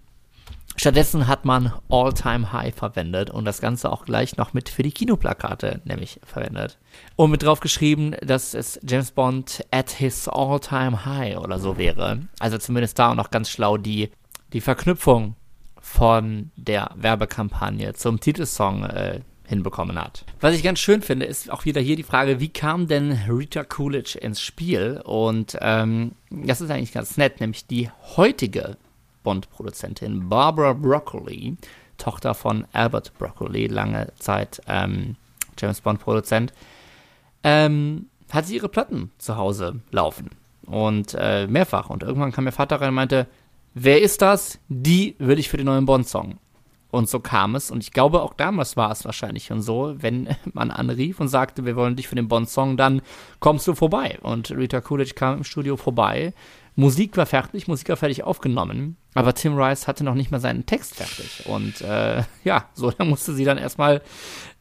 [0.77, 4.83] Stattdessen hat man All Time High verwendet und das Ganze auch gleich noch mit für
[4.83, 6.79] die Kinoplakate nämlich verwendet.
[7.15, 11.79] Und mit drauf geschrieben, dass es James Bond at his All Time High oder so
[11.79, 12.23] wäre.
[12.41, 14.11] Also zumindest da auch noch ganz schlau die,
[14.53, 15.37] die Verknüpfung
[15.81, 20.25] von der Werbekampagne zum Titelsong äh, hinbekommen hat.
[20.41, 23.65] Was ich ganz schön finde, ist auch wieder hier die Frage, wie kam denn Rita
[23.65, 25.01] Coolidge ins Spiel?
[25.05, 28.77] Und ähm, das ist eigentlich ganz nett, nämlich die heutige
[29.23, 31.57] Bond-Produzentin Barbara Broccoli,
[31.99, 35.17] Tochter von Albert Broccoli, lange Zeit ähm,
[35.59, 36.53] James Bond-Produzent,
[37.43, 40.31] ähm, hat sie ihre Platten zu Hause laufen.
[40.67, 41.91] Und äh, mehrfach.
[41.91, 43.27] Und irgendwann kam ihr Vater rein und meinte,
[43.75, 44.59] wer ist das?
[44.69, 46.39] Die will ich für den neuen Bond-Song.
[46.95, 47.73] Und so kam es.
[47.73, 51.65] Und ich glaube, auch damals war es wahrscheinlich schon so, wenn man anrief und sagte,
[51.65, 53.03] wir wollen dich für den Bond-Song, dann
[53.41, 54.19] kommst du vorbei.
[54.23, 56.33] Und Rita Coolidge kam im Studio vorbei.
[56.77, 58.97] Musik war fertig, Musik war fertig aufgenommen.
[59.15, 61.47] Aber Tim Rice hatte noch nicht mal seinen Text fertig.
[61.47, 64.01] Und äh, ja, so lange musste sie dann erstmal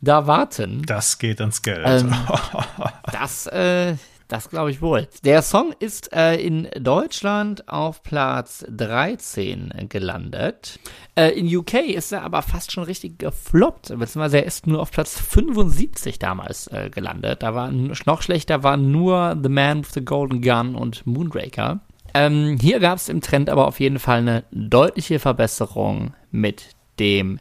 [0.01, 0.81] da warten.
[0.87, 1.85] Das geht ins Geld.
[1.85, 2.15] Ähm,
[3.11, 3.95] Das, äh,
[4.27, 5.07] das glaube ich wohl.
[5.23, 10.79] Der Song ist äh, in Deutschland auf Platz 13 gelandet.
[11.15, 14.91] Äh, in UK ist er aber fast schon richtig gefloppt, beziehungsweise er ist nur auf
[14.91, 17.43] Platz 75 damals äh, gelandet.
[17.43, 21.81] Da war noch schlechter waren nur The Man with the Golden Gun und Moonraker.
[22.13, 27.39] Ähm, hier gab es im Trend aber auf jeden Fall eine deutliche Verbesserung mit dem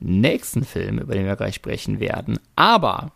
[0.00, 2.38] nächsten Film, über den wir gleich sprechen werden.
[2.54, 3.12] Aber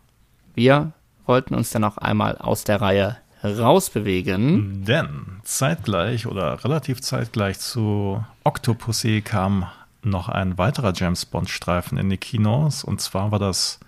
[0.55, 0.93] wir
[1.31, 4.85] wollten uns dann noch einmal aus der Reihe rausbewegen.
[4.85, 9.67] Denn zeitgleich oder relativ zeitgleich zu Octopussy kam
[10.03, 12.85] noch ein weiterer James Bond-Streifen in die Kinos.
[12.85, 13.79] Und zwar war das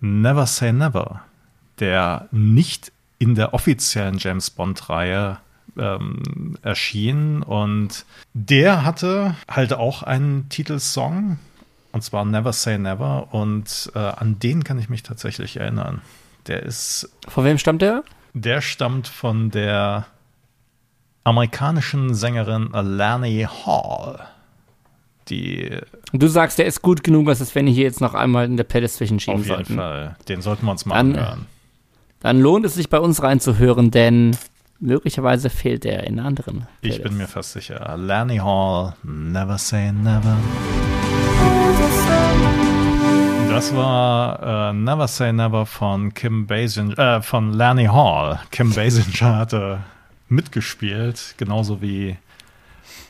[0.00, 1.22] Never Say Never,
[1.80, 5.38] der nicht in der offiziellen James Bond-Reihe
[5.76, 7.42] ähm, erschien.
[7.42, 11.38] Und der hatte halt auch einen Titelsong.
[11.92, 13.34] Und zwar Never Say Never.
[13.34, 16.00] Und äh, an den kann ich mich tatsächlich erinnern.
[16.50, 17.08] Der ist.
[17.28, 18.02] Von wem stammt der?
[18.34, 20.06] Der stammt von der
[21.22, 24.18] amerikanischen Sängerin Lani Hall.
[25.28, 25.78] Die.
[26.12, 28.64] Du sagst, der ist gut genug, als wenn wir hier jetzt noch einmal in der
[28.64, 29.62] Playlist zwischenschieben sollten.
[29.62, 30.06] Auf jeden sollten.
[30.08, 30.16] Fall.
[30.28, 31.46] Den sollten wir uns mal Dann, anhören.
[32.18, 34.36] Dann lohnt es sich bei uns reinzuhören, denn
[34.80, 36.66] möglicherweise fehlt er in anderen.
[36.80, 37.96] Ich bin mir fast sicher.
[37.96, 40.36] Lani Hall, Never Say Never.
[43.60, 48.40] Das war äh, Never Say Never von Kim Basinger, äh, von Lani Hall.
[48.50, 49.80] Kim Basinger hatte
[50.30, 52.16] mitgespielt, genauso wie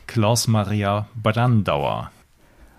[0.09, 2.11] Klaus Maria Brandauer.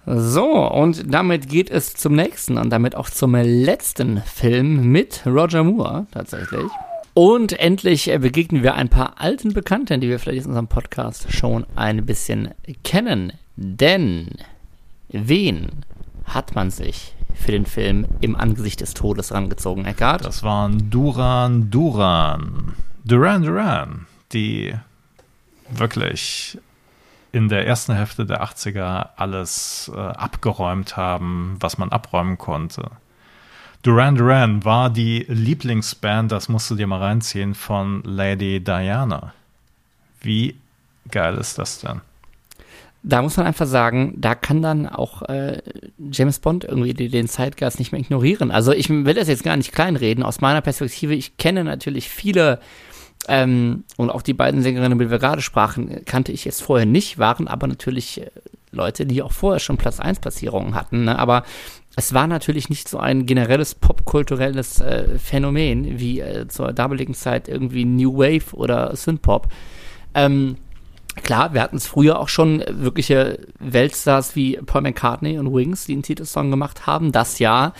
[0.05, 5.63] So, und damit geht es zum nächsten und damit auch zum letzten Film mit Roger
[5.63, 6.69] Moore tatsächlich.
[7.13, 11.31] Und endlich äh, begegnen wir ein paar alten Bekannten, die wir vielleicht in unserem Podcast
[11.31, 12.49] schon ein bisschen
[12.83, 13.31] kennen.
[13.55, 14.27] Denn
[15.07, 15.69] wen
[16.25, 20.23] hat man sich für den Film im Angesicht des Todes rangezogen, Eckart?
[20.23, 22.73] Das waren Duran Duran.
[23.03, 24.73] Duran Duran, die
[25.69, 26.57] wirklich
[27.31, 32.91] in der ersten Hälfte der 80er alles äh, abgeräumt haben, was man abräumen konnte.
[33.83, 39.33] Duran Duran war die Lieblingsband, das musst du dir mal reinziehen, von Lady Diana.
[40.21, 40.55] Wie
[41.09, 42.01] geil ist das denn?
[43.03, 45.61] Da muss man einfach sagen, da kann dann auch äh,
[46.11, 48.51] James Bond irgendwie den Zeitgeist nicht mehr ignorieren.
[48.51, 50.23] Also ich will das jetzt gar nicht kleinreden.
[50.23, 52.59] Aus meiner Perspektive, ich kenne natürlich viele
[53.27, 56.85] ähm, und auch die beiden Sängerinnen, über die wir gerade sprachen, kannte ich jetzt vorher
[56.85, 58.29] nicht, waren aber natürlich äh,
[58.71, 61.05] Leute, die auch vorher schon Platz 1 Platzierungen hatten.
[61.05, 61.19] Ne?
[61.19, 61.43] Aber
[61.95, 67.47] es war natürlich nicht so ein generelles popkulturelles äh, Phänomen wie äh, zur damaligen Zeit
[67.47, 69.49] irgendwie New Wave oder Synthpop.
[70.13, 70.55] Ähm,
[71.23, 75.93] Klar, wir hatten es früher auch schon wirkliche Weltstars wie Paul McCartney und Wings, die
[75.93, 77.73] einen Titelsong gemacht haben, das ja.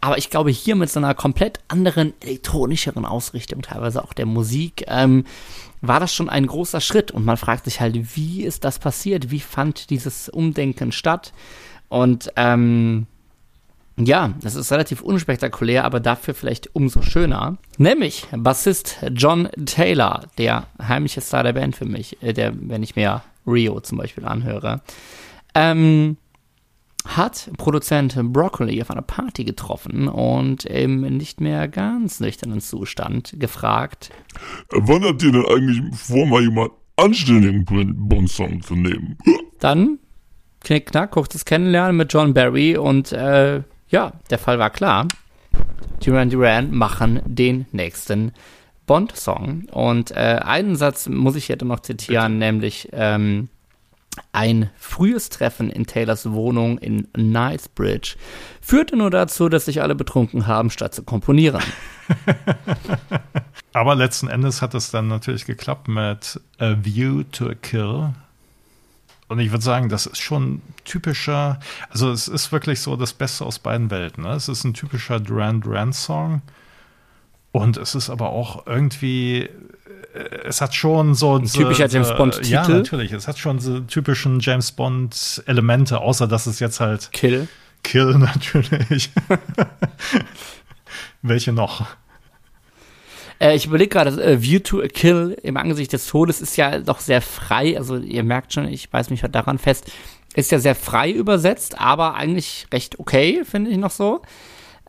[0.00, 4.84] Aber ich glaube, hier mit so einer komplett anderen, elektronischeren Ausrichtung, teilweise auch der Musik,
[4.88, 5.24] ähm,
[5.80, 7.10] war das schon ein großer Schritt.
[7.10, 9.30] Und man fragt sich halt, wie ist das passiert?
[9.30, 11.32] Wie fand dieses Umdenken statt?
[11.88, 13.06] Und ähm,
[13.98, 17.58] ja, das ist relativ unspektakulär, aber dafür vielleicht umso schöner.
[17.78, 22.96] Nämlich Bassist John Taylor, der heimliche Star der Band für mich, äh, der, wenn ich
[22.96, 24.82] mir Rio zum Beispiel anhöre,
[25.54, 26.16] ähm,
[27.06, 34.10] hat Produzent Broccoli auf einer Party getroffen und im nicht mehr ganz nüchternen Zustand gefragt,
[34.70, 39.16] Wann habt ihr denn eigentlich vor, mal jemand anständigen Bond-Song zu nehmen?
[39.60, 39.98] Dann
[40.60, 45.08] Knickknack, kurzes Kennenlernen mit John Barry und äh, ja, der Fall war klar.
[46.04, 48.32] Duran Duran machen den nächsten
[48.86, 49.66] Bond-Song.
[49.70, 53.48] Und äh, einen Satz muss ich jetzt noch zitieren, nämlich ähm,
[54.32, 58.16] ein frühes Treffen in Taylors Wohnung in Knightsbridge
[58.60, 61.62] führte nur dazu, dass sich alle betrunken haben, statt zu komponieren.
[63.72, 68.12] Aber letzten Endes hat es dann natürlich geklappt mit A View to a Kill.
[69.28, 71.60] Und ich würde sagen, das ist schon typischer,
[71.90, 74.24] also es ist wirklich so das Beste aus beiden Welten.
[74.24, 74.30] Ne?
[74.30, 76.42] Es ist ein typischer Duran Duran Song.
[77.52, 79.48] Und es ist aber auch irgendwie,
[80.14, 81.36] äh, es hat schon so.
[81.36, 82.50] Ein typischer James Bond-Titel.
[82.50, 83.12] Ja, natürlich.
[83.12, 87.48] Es hat schon so typischen James Bond-Elemente, außer dass es jetzt halt Kill.
[87.82, 89.10] Kill natürlich.
[91.22, 91.86] Welche noch?
[93.40, 96.78] Äh, ich überlege gerade, äh, View to a Kill im Angesicht des Todes ist ja
[96.78, 97.76] doch sehr frei.
[97.78, 99.90] Also ihr merkt schon, ich beiß mich halt daran fest,
[100.34, 104.22] ist ja sehr frei übersetzt, aber eigentlich recht okay, finde ich noch so.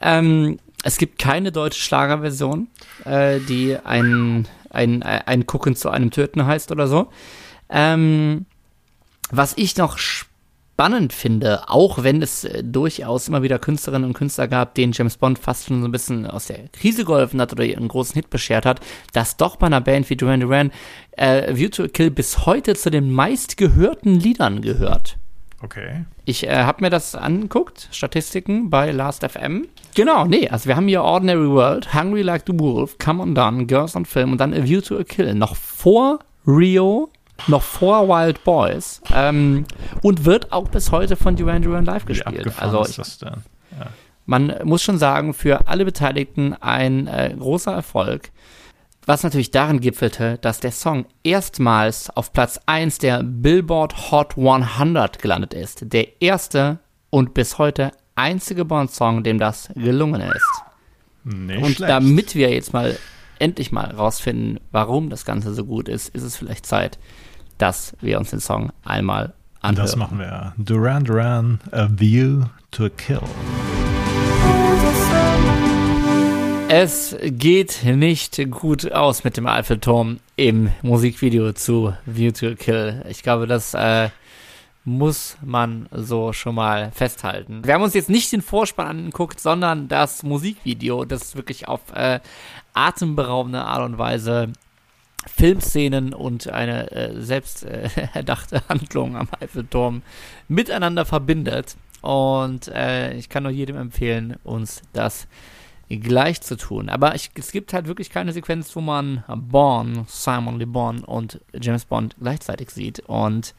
[0.02, 2.68] Ähm, es gibt keine deutsche Schlagerversion,
[3.06, 7.10] äh, die ein, ein, ein Gucken zu einem Töten heißt oder so.
[7.70, 8.46] Ähm,
[9.32, 9.98] was ich noch
[10.80, 15.18] spannend finde, auch wenn es äh, durchaus immer wieder Künstlerinnen und Künstler gab, denen James
[15.18, 18.30] Bond fast schon so ein bisschen aus der Krise geholfen hat oder ihren großen Hit
[18.30, 18.80] beschert hat,
[19.12, 20.72] dass doch bei einer Band wie Duran Duran
[21.18, 25.18] äh, View to a Kill bis heute zu den meistgehörten Liedern gehört.
[25.62, 26.06] Okay.
[26.24, 29.68] Ich äh, habe mir das angeguckt, Statistiken bei Last.fm.
[29.96, 33.66] Genau, nee, also wir haben hier Ordinary World, Hungry Like the Wolf, Come On Done,
[33.66, 35.36] Girls on Film und dann A View to a Kill.
[35.36, 37.10] Noch vor Rio,
[37.48, 39.66] noch vor Wild Boys ähm,
[40.02, 42.40] und wird auch bis heute von Duran Duran live Wie gespielt.
[42.40, 43.44] abgefahren Also ist ich, das denn?
[44.26, 48.30] man muss schon sagen, für alle Beteiligten ein äh, großer Erfolg.
[49.06, 55.20] Was natürlich darin gipfelte, dass der Song erstmals auf Platz 1 der Billboard Hot 100
[55.20, 55.92] gelandet ist.
[55.92, 56.78] Der erste
[57.10, 60.64] und bis heute einzige Bond-Song, dem das gelungen ist.
[61.24, 61.90] Nicht und schlecht.
[61.90, 62.98] damit wir jetzt mal
[63.40, 67.00] endlich mal rausfinden, warum das Ganze so gut ist, ist es vielleicht Zeit,
[67.60, 69.86] dass wir uns den Song einmal anhören.
[69.86, 70.54] Das machen wir.
[70.58, 73.22] Duran Duran, A View to a Kill.
[76.72, 83.04] Es geht nicht gut aus mit dem Eiffelturm im Musikvideo zu View to a Kill.
[83.10, 84.10] Ich glaube, das äh,
[84.86, 87.66] muss man so schon mal festhalten.
[87.66, 92.20] Wir haben uns jetzt nicht den Vorspann angeguckt, sondern das Musikvideo, das wirklich auf äh,
[92.74, 94.54] atemberaubende Art und Weise
[95.36, 100.02] Filmszenen und eine äh, selbst äh, erdachte Handlung am Eiffelturm
[100.48, 101.76] miteinander verbindet.
[102.02, 105.28] Und äh, ich kann nur jedem empfehlen, uns das
[105.90, 106.90] gleich zu tun.
[106.90, 111.42] Aber ich, es gibt halt wirklich keine Sequenz, wo man Bond, Simon Le Bon und
[111.60, 113.00] James Bond gleichzeitig sieht.
[113.02, 113.56] Und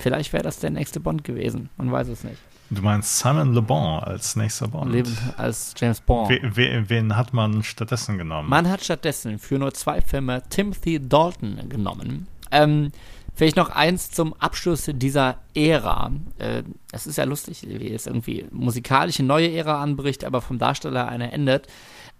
[0.00, 1.68] vielleicht wäre das der nächste Bond gewesen.
[1.76, 2.38] Man weiß es nicht.
[2.68, 4.90] Du meinst Simon Le Bon als nächster Bond?
[4.90, 6.30] Leben als James Bond.
[6.30, 8.48] We, we, wen hat man stattdessen genommen?
[8.48, 12.26] Man hat stattdessen für nur zwei Filme Timothy Dalton genommen.
[12.50, 12.90] Ähm,
[13.34, 16.10] vielleicht noch eins zum Abschluss dieser Ära.
[16.38, 21.06] Äh, es ist ja lustig, wie es irgendwie musikalische neue Ära anbricht, aber vom Darsteller
[21.06, 21.68] eine endet.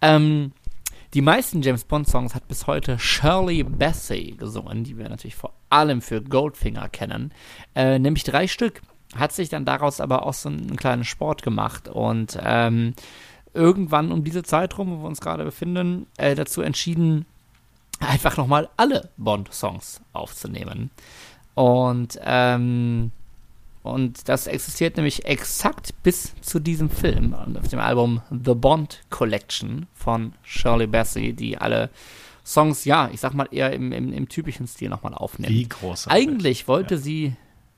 [0.01, 0.53] Ähm,
[1.13, 5.55] die meisten James Bond Songs hat bis heute Shirley Bassey gesungen, die wir natürlich vor
[5.71, 7.33] allem für Goldfinger kennen,
[7.75, 8.83] äh, nämlich drei Stück
[9.15, 12.95] hat sich dann daraus aber auch so einen kleinen Sport gemacht und ähm,
[13.55, 17.27] irgendwann um diese Zeit rum, wo wir uns gerade befinden, äh, dazu entschieden,
[18.01, 20.91] einfach nochmal alle Bond-Songs aufzunehmen.
[21.55, 23.13] Und, ähm,
[23.83, 29.87] und das existiert nämlich exakt bis zu diesem Film, auf dem Album The Bond Collection
[29.95, 31.91] von Shirley Bassey, die alle
[32.45, 35.53] Songs, ja, ich sag mal eher im, im, im typischen Stil nochmal aufnimmt.
[35.53, 36.09] Wie groß.
[36.09, 37.01] Eigentlich wollte ja.
[37.01, 37.37] sie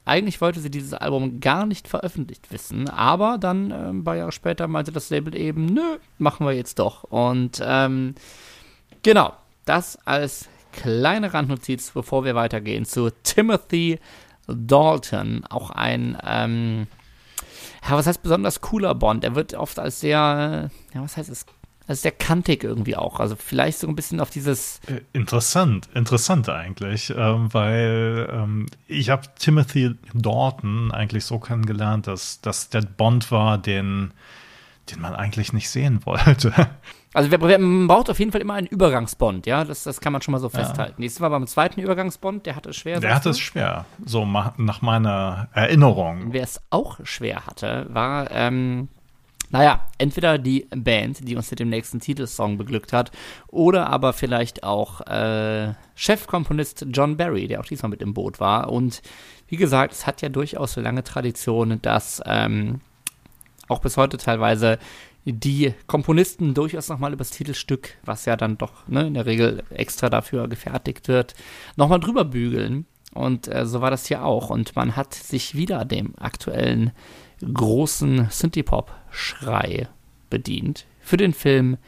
[0.08, 4.32] eigentlich wollte sie dieses Album gar nicht veröffentlicht wissen, aber dann äh, ein paar Jahre
[4.32, 7.04] später meinte das Label eben, nö, machen wir jetzt doch.
[7.04, 8.14] Und ähm,
[9.02, 13.98] genau, das als kleine Randnotiz, bevor wir weitergehen zu Timothy
[14.46, 16.86] Dalton, auch ein, ähm,
[17.88, 19.24] ja, was heißt besonders cooler Bond?
[19.24, 21.44] Er wird oft als sehr, ja, was heißt es,
[21.88, 23.18] also sehr kantig irgendwie auch.
[23.18, 24.80] Also vielleicht so ein bisschen auf dieses.
[24.86, 32.42] Äh, interessant, interessant eigentlich, ähm, weil ähm, ich habe Timothy Dalton eigentlich so kennengelernt, dass,
[32.42, 34.12] dass der Bond war, den,
[34.90, 36.52] den man eigentlich nicht sehen wollte.
[37.14, 40.32] Also man braucht auf jeden Fall immer einen Übergangsbond, ja, das, das kann man schon
[40.32, 40.96] mal so festhalten.
[40.98, 41.00] Ja.
[41.00, 43.00] Nächstes Mal beim zweiten Übergangsbond, der hatte es schwer.
[43.00, 46.34] Der hatte es schwer, so nach meiner Erinnerung.
[46.34, 48.88] Wer es auch schwer hatte, war ähm,
[49.50, 53.10] naja, entweder die Band, die uns mit dem nächsten Titelsong beglückt hat,
[53.48, 58.70] oder aber vielleicht auch äh, Chefkomponist John Barry, der auch diesmal mit im Boot war.
[58.70, 59.02] Und
[59.48, 62.80] wie gesagt, es hat ja durchaus so lange Tradition, dass ähm,
[63.68, 64.78] auch bis heute teilweise
[65.24, 69.62] die Komponisten durchaus nochmal über das Titelstück, was ja dann doch ne, in der Regel
[69.70, 71.34] extra dafür gefertigt wird,
[71.76, 72.86] nochmal drüber bügeln.
[73.14, 74.50] Und äh, so war das hier auch.
[74.50, 76.92] Und man hat sich wieder dem aktuellen
[77.40, 79.88] großen Synthie-Pop-Schrei
[80.30, 81.78] bedient für den Film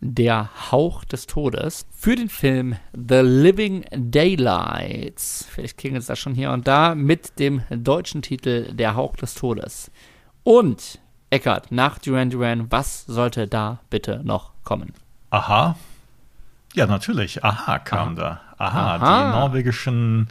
[0.00, 6.34] Der Hauch des Todes, für den Film The Living Daylights, vielleicht klingelt es da schon
[6.34, 9.90] hier und da, mit dem deutschen Titel Der Hauch des Todes.
[10.42, 10.98] Und,
[11.30, 14.92] Eckart, nach Duran Duran, was sollte da bitte noch kommen?
[15.30, 15.76] Aha.
[16.74, 17.42] Ja, natürlich.
[17.44, 18.14] Aha kam Aha.
[18.14, 18.40] da.
[18.58, 20.28] Aha, Aha, die norwegischen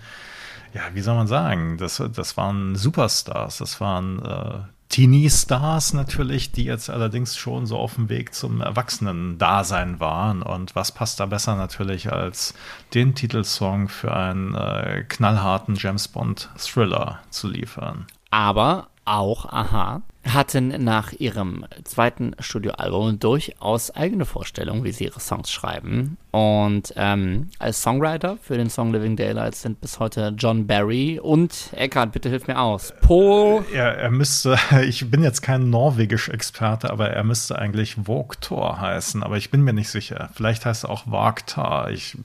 [0.73, 4.59] ja, wie soll man sagen, das, das waren Superstars, das waren äh,
[4.93, 10.43] Teenie-Stars natürlich, die jetzt allerdings schon so auf dem Weg zum Erwachsenen-Dasein waren.
[10.43, 12.53] Und was passt da besser natürlich als
[12.93, 18.05] den Titelsong für einen äh, knallharten James Bond-Thriller zu liefern?
[18.29, 25.51] Aber auch Aha hatten nach ihrem zweiten Studioalbum durchaus eigene Vorstellungen, wie sie ihre Songs
[25.51, 26.17] schreiben.
[26.31, 31.69] Und ähm, als Songwriter für den Song Living Daylights sind bis heute John Barry und
[31.73, 32.93] Eckhart, bitte hilf mir aus.
[33.01, 33.65] Paul.
[33.73, 39.37] Er, er müsste, ich bin jetzt kein norwegisch-Experte, aber er müsste eigentlich Vogtor heißen, aber
[39.37, 40.29] ich bin mir nicht sicher.
[40.33, 41.91] Vielleicht heißt er auch Vagtar.
[41.91, 42.17] Ich,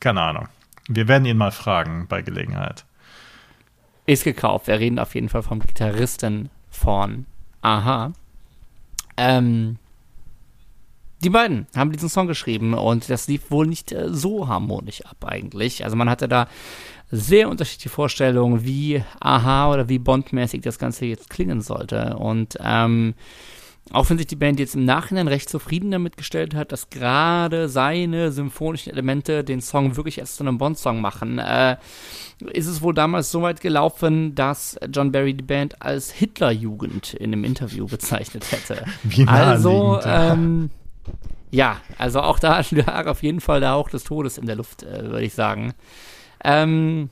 [0.00, 0.48] keine Ahnung.
[0.88, 2.84] Wir werden ihn mal fragen bei Gelegenheit.
[4.06, 4.68] Ist gekauft.
[4.68, 7.26] Wir reden auf jeden Fall vom Gitarristen von
[7.60, 8.12] Aha.
[9.16, 9.78] Ähm,
[11.24, 15.24] die beiden haben diesen Song geschrieben und das lief wohl nicht äh, so harmonisch ab
[15.24, 15.84] eigentlich.
[15.84, 16.46] Also man hatte da
[17.10, 22.16] sehr unterschiedliche Vorstellungen, wie Aha oder wie Bondmäßig das Ganze jetzt klingen sollte.
[22.16, 23.14] Und ähm,
[23.92, 27.68] auch wenn sich die Band jetzt im Nachhinein recht zufrieden damit gestellt hat, dass gerade
[27.68, 31.76] seine symphonischen Elemente den Song wirklich erst zu einem Bond-Song machen, äh,
[32.52, 37.32] ist es wohl damals so weit gelaufen, dass John Barry die Band als Hitlerjugend in
[37.32, 38.84] einem Interview bezeichnet hätte.
[39.04, 40.70] Wie also, ähm,
[41.50, 44.82] ja, also auch da lag auf jeden Fall der Hauch des Todes in der Luft,
[44.82, 45.74] äh, würde ich sagen.
[46.42, 47.10] Ähm,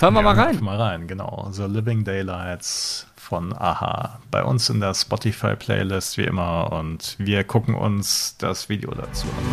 [0.00, 0.60] hören wir ja, mal rein.
[0.60, 1.48] Mal rein, genau.
[1.52, 7.74] The Living Daylights von Aha bei uns in der Spotify-Playlist wie immer und wir gucken
[7.74, 9.44] uns das Video dazu an.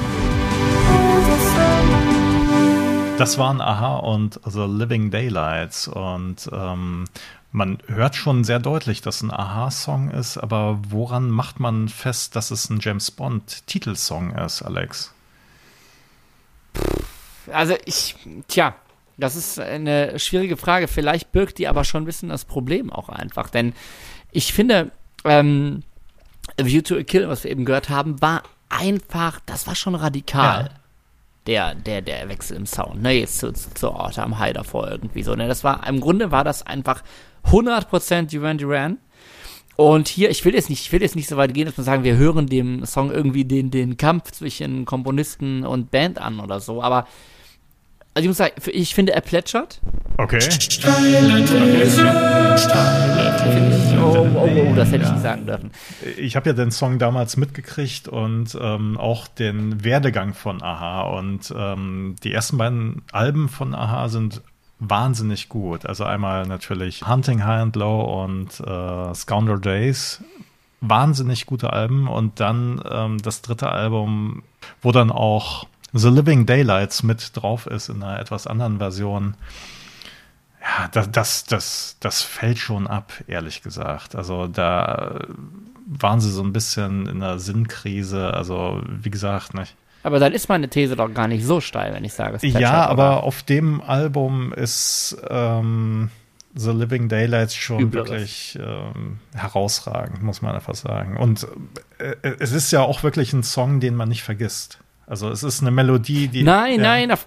[3.17, 7.05] Das waren Aha und The Living Daylights und ähm,
[7.53, 12.51] man hört schon sehr deutlich, dass ein Aha-Song ist, aber woran macht man fest, dass
[12.51, 15.13] es ein James Bond-Titelsong ist, Alex?
[17.49, 18.17] Also ich,
[18.49, 18.75] tja,
[19.19, 20.87] das ist eine schwierige Frage.
[20.87, 23.49] Vielleicht birgt die aber schon ein bisschen das Problem auch einfach.
[23.49, 23.73] Denn
[24.31, 24.91] ich finde,
[25.25, 25.83] ähm,
[26.59, 29.95] A View to a Kill, was wir eben gehört haben, war einfach, das war schon
[29.95, 30.63] radikal.
[30.63, 30.79] Ja.
[31.47, 35.23] Der, der, der Wechsel im Sound, ne, jetzt zu, zu Orte am High davor irgendwie
[35.23, 37.01] so, ne, das war, im Grunde war das einfach
[37.45, 38.97] 100% Duran Duran.
[39.75, 41.85] Und hier, ich will jetzt nicht, ich will jetzt nicht so weit gehen, dass man
[41.85, 46.59] sagen, wir hören dem Song irgendwie den, den Kampf zwischen Komponisten und Band an oder
[46.59, 47.07] so, aber
[48.19, 49.79] also ich muss sagen, ich finde, er plätschert.
[50.17, 50.39] Okay.
[53.97, 55.71] Oh, oh, oh, das hätte ich nicht sagen dürfen.
[56.17, 61.03] Ich habe ja den Song damals mitgekriegt und ähm, auch den Werdegang von Aha.
[61.03, 64.41] Und ähm, die ersten beiden Alben von Aha sind
[64.79, 65.85] wahnsinnig gut.
[65.85, 70.21] Also einmal natürlich Hunting High and Low und äh, Scoundrel Days.
[70.81, 72.09] Wahnsinnig gute Alben.
[72.09, 74.43] Und dann ähm, das dritte Album,
[74.81, 79.35] wo dann auch The Living Daylights mit drauf ist in einer etwas anderen Version.
[80.61, 84.15] Ja, das, das, das, das fällt schon ab, ehrlich gesagt.
[84.15, 85.19] Also da
[85.85, 88.33] waren sie so ein bisschen in einer Sinnkrise.
[88.33, 89.75] Also, wie gesagt, nicht.
[90.03, 92.85] Aber dann ist meine These doch gar nicht so steil, wenn ich sage, es Ja,
[92.85, 96.09] aber auf dem Album ist ähm,
[96.55, 98.09] The Living Daylights schon Übleres.
[98.09, 101.17] wirklich ähm, herausragend, muss man einfach sagen.
[101.17, 101.47] Und
[101.97, 104.79] äh, es ist ja auch wirklich ein Song, den man nicht vergisst.
[105.09, 106.43] Also es ist eine Melodie, die.
[106.43, 107.17] Nein, ja, nein.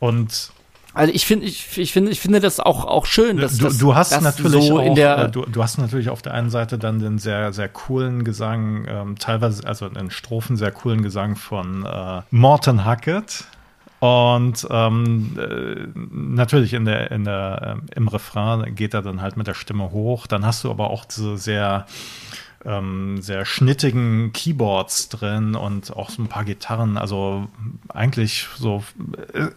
[0.00, 0.50] Und
[0.92, 3.78] also ich finde, ich, ich finde, ich finde das auch auch schön, dass du, das,
[3.78, 7.00] du hast natürlich so auch, äh, du, du hast natürlich auf der einen Seite dann
[7.00, 12.22] den sehr sehr coolen Gesang, ähm, teilweise also in Strophen sehr coolen Gesang von äh,
[12.30, 13.44] Morton Hackett.
[14.00, 19.38] Und ähm, äh, natürlich in der, in der, äh, im Refrain geht er dann halt
[19.38, 20.26] mit der Stimme hoch.
[20.26, 21.86] Dann hast du aber auch diese sehr
[22.64, 26.96] ähm, sehr schnittigen Keyboards drin und auch so ein paar Gitarren.
[26.96, 27.48] Also
[27.88, 28.84] eigentlich so.
[29.32, 29.48] Äh,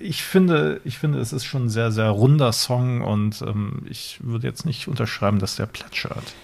[0.00, 4.18] ich finde, ich finde, es ist schon ein sehr, sehr runder Song und ähm, ich
[4.22, 6.34] würde jetzt nicht unterschreiben, dass der plätschert.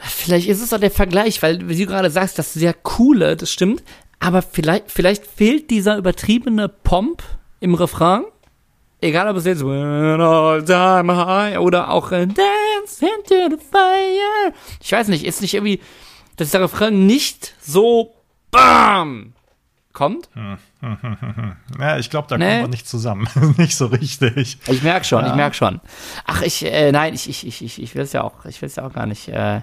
[0.00, 3.52] Vielleicht ist es auch der Vergleich, weil, wie du gerade sagst, das sehr coole, das
[3.52, 3.84] stimmt,
[4.18, 7.22] aber vielleicht, vielleicht fehlt dieser übertriebene Pomp
[7.60, 8.24] im Refrain
[9.00, 12.12] Egal, ob es jetzt oder auch
[12.86, 14.52] Dance into the fire.
[14.80, 15.80] Ich weiß nicht, ist nicht irgendwie,
[16.36, 18.14] dass der Refrain nicht so
[18.50, 19.34] BAM
[19.92, 20.28] kommt?
[21.80, 22.44] Ja, ich glaube, da nee.
[22.44, 23.26] kommen wir nicht zusammen.
[23.56, 24.58] nicht so richtig.
[24.68, 25.30] Ich merke schon, ja.
[25.30, 25.80] ich merke schon.
[26.24, 28.68] Ach, ich, äh, nein, ich, ich, ich, ich, ich will es ja auch, ich will
[28.68, 29.26] es ja auch gar nicht.
[29.28, 29.62] Äh,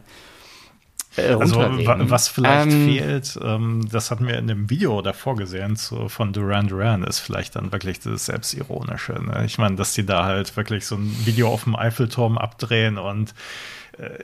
[1.17, 5.75] äh, also was vielleicht ähm, fehlt, ähm, das hatten wir in dem Video davor gesehen
[5.75, 9.13] zu, von Duran Duran, ist vielleicht dann wirklich das Selbstironische.
[9.13, 9.43] Ne?
[9.45, 13.33] Ich meine, dass die da halt wirklich so ein Video auf dem Eiffelturm abdrehen und
[13.97, 14.19] äh,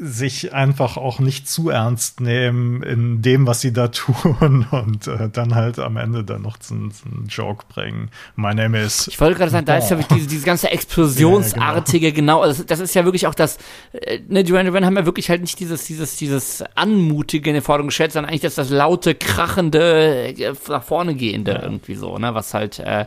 [0.00, 5.28] sich einfach auch nicht zu ernst nehmen in dem, was sie da tun und äh,
[5.28, 6.92] dann halt am Ende dann noch so, einen,
[7.28, 8.10] Joke bringen.
[8.36, 9.08] My name is.
[9.08, 12.40] Ich wollte gerade sagen, da ist ja diese, diese ganze explosionsartige, ja, genau.
[12.42, 13.58] genau das, das, ist ja wirklich auch das,
[13.92, 17.62] äh, ne, Duran Duran haben ja wirklich halt nicht dieses, dieses, dieses Anmutige in den
[17.62, 21.62] Vordergrund gestellt, sondern eigentlich das, das laute, krachende, äh, nach vorne gehende ja.
[21.62, 23.06] irgendwie so, ne, was halt, äh,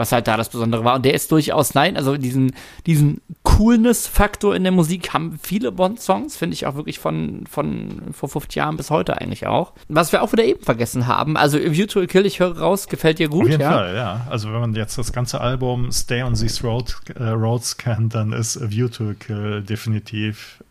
[0.00, 0.96] was halt da das Besondere war.
[0.96, 2.52] Und der ist durchaus, nein, also diesen,
[2.86, 8.30] diesen Coolness-Faktor in der Musik haben viele Bond-Songs, finde ich auch wirklich von, von vor
[8.30, 9.74] 50 Jahren bis heute eigentlich auch.
[9.88, 12.88] Was wir auch wieder eben vergessen haben, also View to a Kill, ich höre raus,
[12.88, 13.70] gefällt dir gut, Auf jeden ja?
[13.70, 14.26] Fall, ja.
[14.30, 18.32] Also wenn man jetzt das ganze Album Stay on These Road, äh, Roads kennt, dann
[18.32, 20.64] ist A View to a Kill definitiv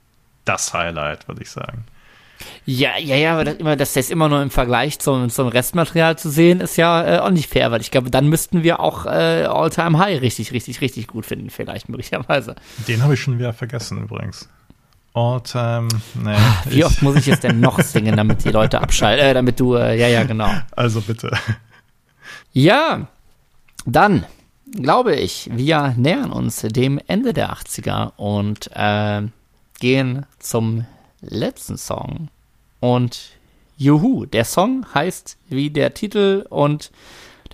[0.45, 1.85] das Highlight, würde ich sagen.
[2.65, 6.17] Ja, ja, ja, aber das, immer, dass das immer nur im Vergleich zum, zum Restmaterial
[6.17, 9.05] zu sehen, ist ja äh, auch nicht fair, weil ich glaube, dann müssten wir auch
[9.05, 12.55] äh, All-Time High richtig, richtig, richtig gut finden, vielleicht möglicherweise.
[12.87, 14.47] Den habe ich schon wieder vergessen übrigens.
[15.13, 15.87] All-Time,
[16.23, 16.35] nee.
[16.65, 19.75] Wie oft muss ich jetzt denn noch singen, damit die Leute abschalten, äh, damit du,
[19.75, 20.49] äh, ja, ja, genau.
[20.75, 21.31] Also bitte.
[22.53, 23.07] Ja,
[23.85, 24.25] dann
[24.71, 29.23] glaube ich, wir nähern uns dem Ende der 80er und äh,
[29.79, 30.85] gehen zum
[31.21, 32.29] letzten Song.
[32.79, 33.31] Und
[33.77, 36.91] Juhu, der Song heißt wie der Titel und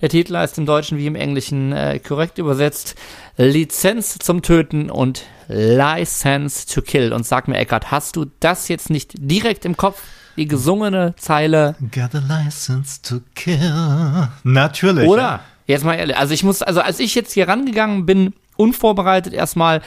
[0.00, 2.96] der Titel heißt im Deutschen wie im Englischen äh, korrekt übersetzt
[3.36, 7.12] Lizenz zum Töten und License to Kill.
[7.12, 10.02] Und sag mir, Eckart, hast du das jetzt nicht direkt im Kopf?
[10.36, 11.76] Die gesungene Zeile.
[11.92, 14.28] Got a license to kill.
[14.44, 15.08] Natürlich.
[15.08, 15.22] Oder?
[15.22, 15.40] Ja.
[15.66, 16.16] Jetzt mal ehrlich.
[16.16, 19.80] Also ich muss, also als ich jetzt hier rangegangen bin, unvorbereitet erstmal,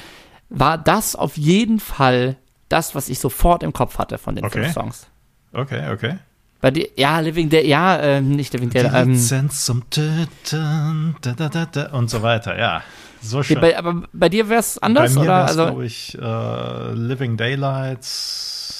[0.50, 2.36] war das auf jeden Fall
[2.70, 4.64] das, was ich sofort im Kopf hatte von den Okay.
[4.64, 5.08] fünf Songs.
[5.52, 6.18] Okay, okay.
[6.62, 11.32] Bei dir, ja, Living Dead, ja, äh, nicht Living Dead, ähm, Lizenz zum Töten da,
[11.34, 12.84] da, da, und so weiter, ja.
[13.22, 13.60] So schön.
[13.60, 15.46] bei, aber bei dir wäre es anders, Bei mir oder?
[15.46, 18.79] Also, glaube ich, äh, Living Daylights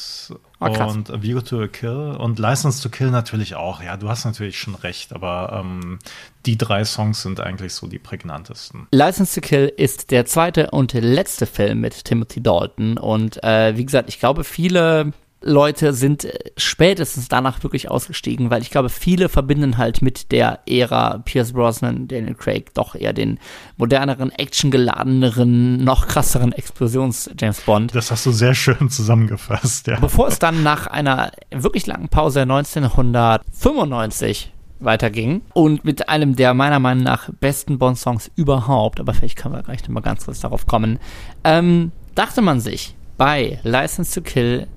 [0.60, 3.82] Ah, und A View to a Kill und License to Kill natürlich auch.
[3.82, 6.00] Ja, du hast natürlich schon recht, aber ähm,
[6.46, 8.88] die drei Songs sind eigentlich so die prägnantesten.
[8.92, 12.98] License to Kill ist der zweite und letzte Film mit Timothy Dalton.
[12.98, 18.62] Und äh, wie gesagt, ich glaube, viele Leute sind äh, spätestens danach wirklich ausgestiegen, weil
[18.62, 23.40] ich glaube, viele verbinden halt mit der Ära Pierce Brosnan, Daniel Craig doch eher den
[23.78, 27.96] moderneren, actiongeladeneren, noch krasseren Explosions-James Bond.
[27.96, 30.00] Das hast du sehr schön zusammengefasst, ja.
[30.00, 36.80] Bevor es dann nach einer wirklich langen Pause 1995 weiterging und mit einem der meiner
[36.80, 40.68] Meinung nach besten Bond-Songs überhaupt, aber vielleicht können wir gleich noch mal ganz kurz darauf
[40.68, 41.00] kommen,
[41.44, 44.68] ähm, dachte man sich bei License to Kill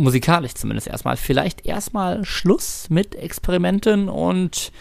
[0.00, 4.72] musikalisch zumindest erstmal, vielleicht erstmal Schluss mit Experimenten und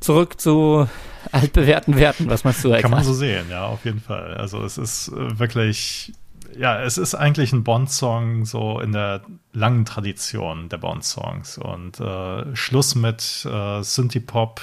[0.00, 0.88] zurück zu
[1.30, 2.28] altbewährten Werten.
[2.28, 4.34] Was meinst du, Kann man so sehen, ja, auf jeden Fall.
[4.34, 6.12] Also es ist äh, wirklich,
[6.58, 9.22] ja, es ist eigentlich ein Bond-Song so in der
[9.52, 11.58] langen Tradition der Bond-Songs.
[11.58, 14.60] Und äh, Schluss mit äh, Synthie-Pop,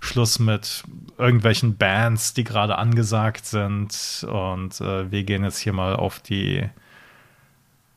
[0.00, 0.84] Schluss mit
[1.18, 4.26] irgendwelchen Bands, die gerade angesagt sind.
[4.30, 6.68] Und äh, wir gehen jetzt hier mal auf die,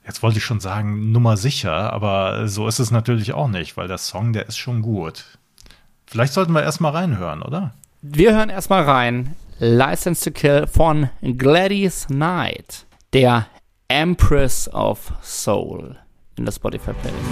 [0.10, 3.88] jetzt wollte ich schon sagen, Nummer sicher, aber so ist es natürlich auch nicht, weil
[3.88, 5.24] der Song, der ist schon gut.
[6.08, 7.76] Vielleicht sollten wir erstmal reinhören, oder?
[8.02, 9.36] Wir hören erstmal rein.
[9.60, 13.46] License to Kill von Gladys Knight, der
[13.88, 15.96] Empress of Soul
[16.38, 17.24] in der Spotify Playlist.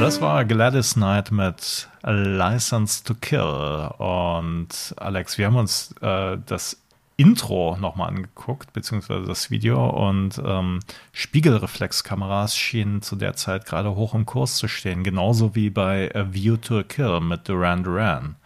[0.00, 3.90] Das war Gladys Knight mit License to Kill.
[3.98, 6.82] Und Alex, wir haben uns äh, das
[7.16, 9.88] Intro nochmal angeguckt, beziehungsweise das Video.
[9.88, 10.80] Und ähm,
[11.12, 15.04] Spiegelreflexkameras schienen zu der Zeit gerade hoch im Kurs zu stehen.
[15.04, 18.36] Genauso wie bei A View to a Kill mit Duran Duran.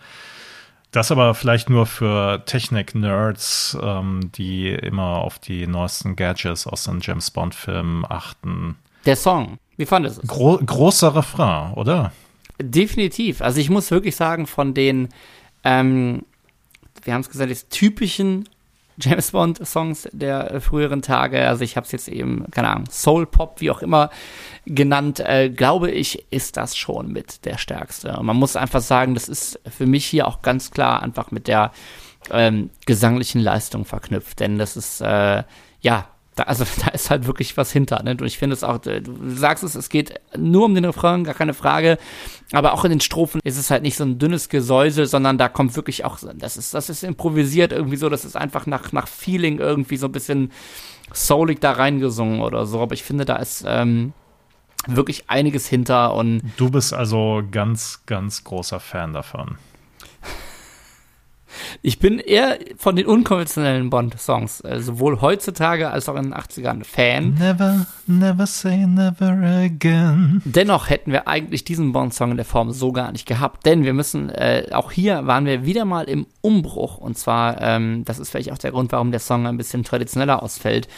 [0.90, 7.00] Das aber vielleicht nur für Technik-Nerds, ähm, die immer auf die neuesten Gadgets aus den
[7.02, 8.76] James Bond-Filmen achten.
[9.04, 10.28] Der Song, wie fandest du es?
[10.28, 12.12] Gro großer Refrain, oder?
[12.58, 13.42] Definitiv.
[13.42, 15.08] Also ich muss wirklich sagen, von den,
[15.64, 16.22] ähm,
[17.02, 18.48] wir haben es gesagt, des typischen
[18.98, 22.86] James Bond Songs der äh, früheren Tage, also ich habe es jetzt eben, keine Ahnung,
[22.90, 24.10] Soul Pop, wie auch immer
[24.64, 28.16] genannt, äh, glaube ich, ist das schon mit der stärkste.
[28.16, 31.48] Und man muss einfach sagen, das ist für mich hier auch ganz klar einfach mit
[31.48, 31.72] der
[32.30, 35.44] ähm, gesanglichen Leistung verknüpft, denn das ist, äh,
[35.80, 38.02] ja, da, also da ist halt wirklich was hinter.
[38.02, 38.12] Ne?
[38.12, 41.24] Und ich finde es auch, äh, du sagst es, es geht nur um den Refrain,
[41.24, 41.98] gar keine Frage.
[42.52, 45.48] Aber auch in den Strophen ist es halt nicht so ein dünnes Gesäusel, sondern da
[45.48, 49.08] kommt wirklich auch, das ist, das ist improvisiert irgendwie so, das ist einfach nach, nach
[49.08, 50.52] Feeling irgendwie so ein bisschen
[51.12, 52.80] soulig da reingesungen oder so.
[52.80, 54.12] Aber ich finde, da ist ähm,
[54.86, 59.56] wirklich einiges hinter und Du bist also ganz, ganz großer Fan davon.
[61.82, 66.84] Ich bin eher von den unkonventionellen Bond-Songs, äh, sowohl heutzutage als auch in den 80ern
[66.84, 67.34] Fan.
[67.34, 69.30] Never, never say never
[69.64, 70.42] again.
[70.44, 73.94] Dennoch hätten wir eigentlich diesen Bond-Song in der Form so gar nicht gehabt, denn wir
[73.94, 78.30] müssen, äh, auch hier waren wir wieder mal im Umbruch und zwar, ähm, das ist
[78.30, 80.88] vielleicht auch der Grund, warum der Song ein bisschen traditioneller ausfällt,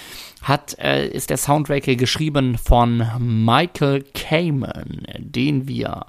[0.42, 6.06] hat, äh, ist der Soundtrack geschrieben von Michael Kamen, den wir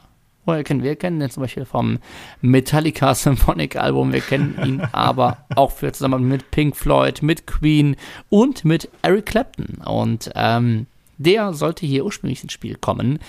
[0.63, 1.99] Kennen wir kennen den zum Beispiel vom
[2.41, 4.13] Metallica Symphonic Album.
[4.13, 7.95] Wir kennen ihn aber auch für zusammen mit Pink Floyd, mit Queen
[8.29, 9.77] und mit Eric Clapton.
[9.85, 10.87] Und ähm,
[11.17, 13.19] der sollte hier ursprünglich ins Spiel kommen.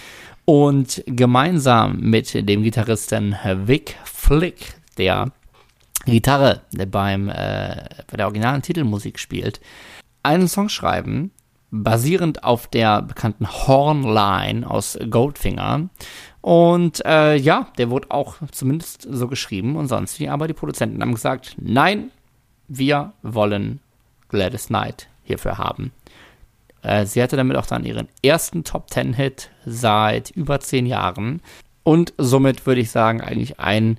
[0.44, 5.32] Und gemeinsam mit dem Gitarristen Vic Flick, der
[6.06, 9.60] Gitarre beim, äh, bei der originalen Titelmusik spielt,
[10.22, 11.30] einen Song schreiben,
[11.70, 15.88] basierend auf der bekannten Hornline aus Goldfinger.
[16.40, 21.02] Und äh, ja, der wurde auch zumindest so geschrieben und sonst wie, aber die Produzenten
[21.02, 22.10] haben gesagt, nein,
[22.68, 23.80] wir wollen
[24.28, 25.92] Gladys Knight hierfür haben.
[26.82, 31.42] Äh, sie hatte damit auch dann ihren ersten Top Ten Hit seit über zehn Jahren
[31.82, 33.98] und somit würde ich sagen, eigentlich ein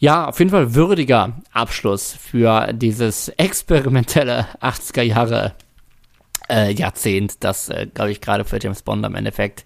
[0.00, 5.54] ja, auf jeden Fall würdiger Abschluss für dieses experimentelle 80er Jahre
[6.48, 9.64] äh, Jahrzehnt, das, äh, glaube ich, gerade für James Bond am Endeffekt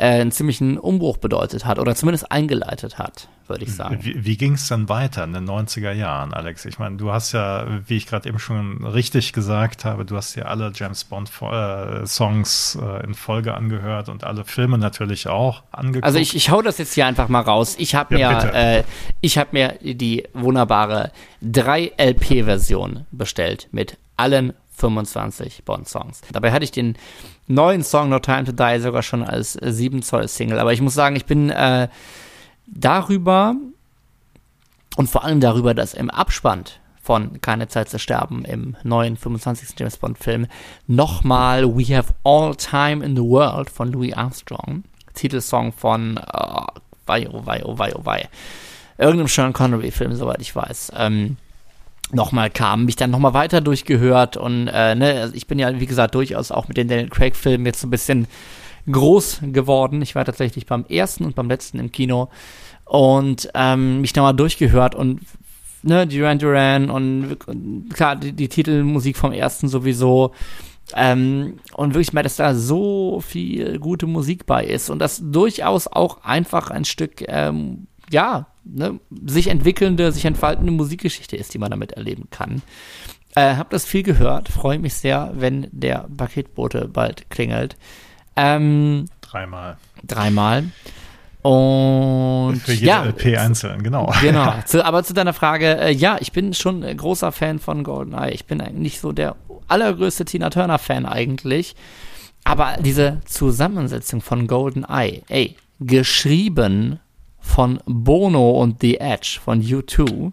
[0.00, 3.28] äh, einen ziemlichen Umbruch bedeutet hat oder zumindest eingeleitet hat.
[3.48, 3.98] würde ich sagen.
[4.00, 6.64] Wie, wie ging es dann weiter in den 90er Jahren, Alex?
[6.64, 10.36] Ich meine, du hast ja, wie ich gerade eben schon richtig gesagt habe, du hast
[10.36, 16.04] ja alle James Bond-Songs äh, äh, in Folge angehört und alle Filme natürlich auch angeguckt.
[16.04, 17.76] Also ich, ich hau das jetzt hier einfach mal raus.
[17.78, 18.84] Ich habe ja, mir, äh,
[19.20, 21.12] ich habe mir die wunderbare
[21.44, 26.22] 3-LP-Version bestellt mit allen 25 Bond-Songs.
[26.32, 26.96] Dabei hatte ich den
[27.46, 30.58] neuen Song No Time to Die sogar schon als 7 Zoll Single.
[30.58, 31.88] Aber ich muss sagen, ich bin äh,
[32.66, 33.54] darüber
[34.96, 36.64] und vor allem darüber, dass im Abspann
[37.02, 39.70] von Keine Zeit zu sterben im neuen 25.
[39.78, 40.46] James Bond Film
[40.86, 46.66] nochmal We Have All Time in the World von Louis Armstrong, Titelsong von oh,
[47.06, 48.28] wei, oh wei, oh wei, oh wei.
[48.98, 50.92] Irgendeinem Sean Connery Film, soweit ich weiß.
[50.94, 51.38] Ähm,
[52.12, 55.86] nochmal kam, mich dann nochmal weiter durchgehört und äh, ne, also ich bin ja, wie
[55.86, 58.26] gesagt, durchaus auch mit den Daniel Craig-Filmen jetzt so ein bisschen
[58.90, 60.02] groß geworden.
[60.02, 62.28] Ich war tatsächlich beim ersten und beim letzten im Kino
[62.84, 65.20] und ähm, mich nochmal durchgehört und
[65.82, 70.32] ne, Duran Duran und, und klar, die, die, Titelmusik vom ersten sowieso.
[70.96, 75.86] Ähm, und wirklich mal, dass da so viel gute Musik bei ist und das durchaus
[75.86, 81.70] auch einfach ein Stück ähm, ja, ne, sich entwickelnde, sich entfaltende Musikgeschichte ist, die man
[81.70, 82.62] damit erleben kann.
[83.34, 87.76] Äh, hab das viel gehört, freue mich sehr, wenn der Paketbote bald klingelt.
[88.36, 89.76] Ähm, dreimal.
[90.04, 90.64] Dreimal.
[91.42, 94.12] Und für jede ja, LP einzeln, genau.
[94.20, 94.54] Genau.
[94.66, 98.32] Zu, aber zu deiner Frage, äh, ja, ich bin schon ein großer Fan von GoldenEye.
[98.32, 99.36] Ich bin nicht so der
[99.68, 101.76] allergrößte Tina Turner Fan eigentlich.
[102.44, 107.00] Aber diese Zusammensetzung von GoldenEye, ey, geschrieben
[107.40, 110.32] von Bono und The Edge von U2,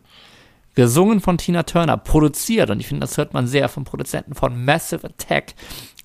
[0.76, 4.64] gesungen von Tina Turner, produziert, und ich finde, das hört man sehr vom Produzenten von
[4.64, 5.56] Massive Attack,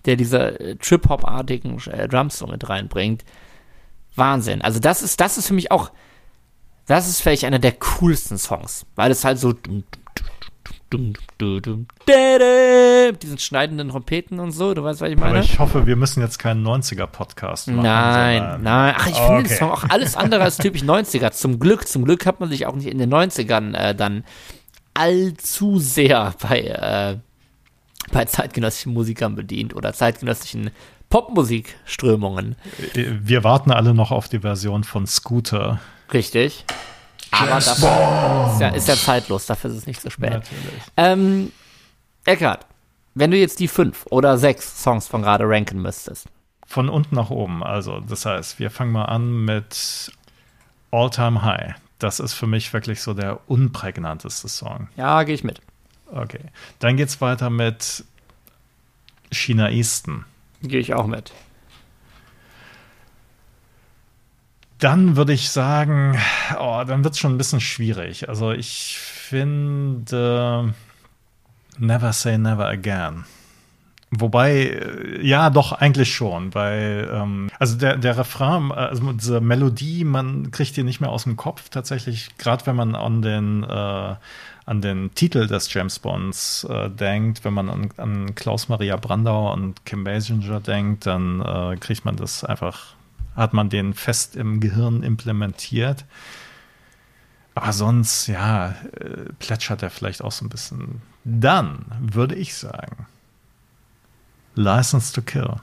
[0.04, 3.24] der diese äh, Trip-Hop-artigen äh, Drums so mit reinbringt.
[4.14, 4.62] Wahnsinn.
[4.62, 5.90] Also das ist, das ist für mich auch,
[6.86, 9.54] das ist vielleicht einer der coolsten Songs, weil es halt so
[13.12, 15.38] diesen schneidenden Trompeten und so, du weißt, was ich meine?
[15.38, 17.82] Aber ich hoffe, wir müssen jetzt keinen 90er-Podcast machen.
[17.82, 18.94] Nein, nein.
[18.96, 19.48] Ach, ich finde okay.
[19.48, 21.30] den Song auch alles andere als typisch 90er.
[21.32, 24.24] Zum Glück, zum Glück hat man sich auch nicht in den 90ern äh, dann
[24.94, 27.16] allzu sehr bei, äh,
[28.12, 30.70] bei zeitgenössischen Musikern bedient oder zeitgenössischen
[31.08, 32.56] Popmusikströmungen.
[32.94, 35.80] Wir warten alle noch auf die Version von Scooter.
[36.12, 36.64] Richtig.
[37.32, 40.30] Aber das ist ja, ist ja, zeitlos, dafür ist es nicht so spät.
[40.30, 40.82] Natürlich.
[40.96, 41.52] Ähm,
[42.24, 42.66] Eckart,
[43.14, 46.26] wenn du jetzt die fünf oder sechs Songs von gerade ranken müsstest.
[46.66, 50.12] Von unten nach oben, also das heißt, wir fangen mal an mit
[50.90, 51.74] All Time High.
[51.98, 54.88] Das ist für mich wirklich so der unprägnanteste Song.
[54.96, 55.60] Ja, gehe ich mit.
[56.10, 56.40] Okay.
[56.78, 58.04] Dann geht's weiter mit
[59.30, 60.24] China Easton.
[60.62, 61.32] Gehe ich auch mit.
[64.82, 66.18] Dann würde ich sagen,
[66.58, 68.28] oh, dann wird es schon ein bisschen schwierig.
[68.28, 70.74] Also ich finde
[71.78, 73.24] Never Say Never Again.
[74.10, 80.02] Wobei, äh, ja, doch, eigentlich schon, weil, ähm, also der, der Refrain, also diese Melodie,
[80.02, 84.14] man kriegt die nicht mehr aus dem Kopf, tatsächlich, gerade wenn man an den, äh,
[84.66, 89.86] an den Titel des James Bonds äh, denkt, wenn man an, an Klaus-Maria Brandauer und
[89.86, 92.96] Kim Basinger denkt, dann äh, kriegt man das einfach
[93.36, 96.04] hat man den fest im Gehirn implementiert.
[97.54, 101.02] Aber sonst, ja, äh, plätschert er vielleicht auch so ein bisschen.
[101.24, 103.06] Dann würde ich sagen,
[104.54, 105.56] License to Kill.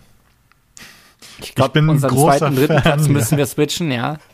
[1.42, 4.18] Ich glaube, unseren zweiten, dritten Fan, Platz müssen wir switchen, ja.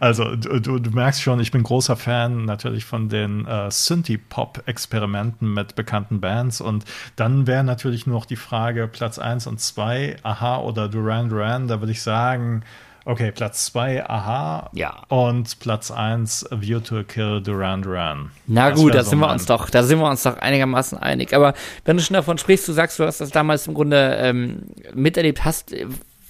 [0.00, 5.74] Also du, du, merkst schon, ich bin großer Fan natürlich von den äh, Synthie-Pop-Experimenten mit
[5.74, 6.84] bekannten Bands und
[7.16, 11.68] dann wäre natürlich nur noch die Frage Platz 1 und 2, Aha oder Duran Duran,
[11.68, 12.62] da würde ich sagen,
[13.06, 15.02] okay, Platz 2, Aha ja.
[15.08, 18.30] und Platz 1, View to a Kill, Duran Duran.
[18.46, 20.98] Na das gut, da so sind wir uns doch, da sind wir uns doch einigermaßen
[20.98, 21.54] einig, aber
[21.84, 25.44] wenn du schon davon sprichst, du sagst, du hast das damals im Grunde ähm, miterlebt,
[25.44, 25.74] hast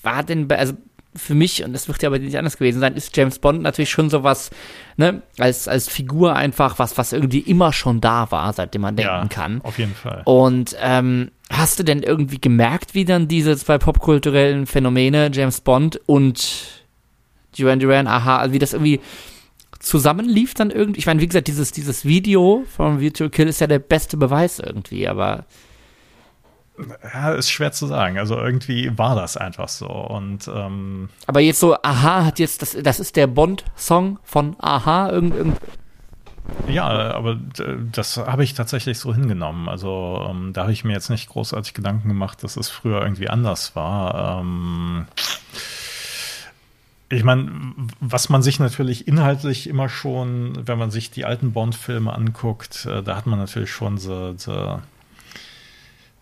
[0.02, 0.74] war denn, also
[1.16, 3.90] für mich, und das wird ja aber nicht anders gewesen sein, ist James Bond natürlich
[3.90, 4.50] schon sowas,
[4.96, 9.12] ne, als, als Figur einfach, was, was irgendwie immer schon da war, seitdem man denken
[9.12, 9.60] ja, kann.
[9.62, 10.22] Auf jeden Fall.
[10.24, 16.00] Und ähm, hast du denn irgendwie gemerkt, wie dann diese zwei popkulturellen Phänomene, James Bond
[16.06, 16.84] und
[17.56, 19.00] Duran Duran, aha, also wie das irgendwie
[19.78, 20.98] zusammenlief dann irgendwie?
[20.98, 24.58] Ich meine, wie gesagt, dieses, dieses Video von Virtual Kill ist ja der beste Beweis
[24.58, 25.44] irgendwie, aber
[27.14, 28.18] ja, ist schwer zu sagen.
[28.18, 29.86] Also irgendwie war das einfach so.
[29.86, 35.10] Und ähm aber jetzt so, Aha hat jetzt, das, das ist der Bond-Song von Aha,
[35.10, 35.58] irgend, irgend
[36.68, 37.38] ja, aber
[37.92, 39.68] das habe ich tatsächlich so hingenommen.
[39.68, 43.28] Also ähm, da habe ich mir jetzt nicht großartig Gedanken gemacht, dass es früher irgendwie
[43.28, 44.40] anders war.
[44.40, 45.06] Ähm,
[47.08, 47.50] ich meine,
[48.00, 53.02] was man sich natürlich inhaltlich immer schon, wenn man sich die alten Bond-Filme anguckt, äh,
[53.02, 54.80] da hat man natürlich schon so, so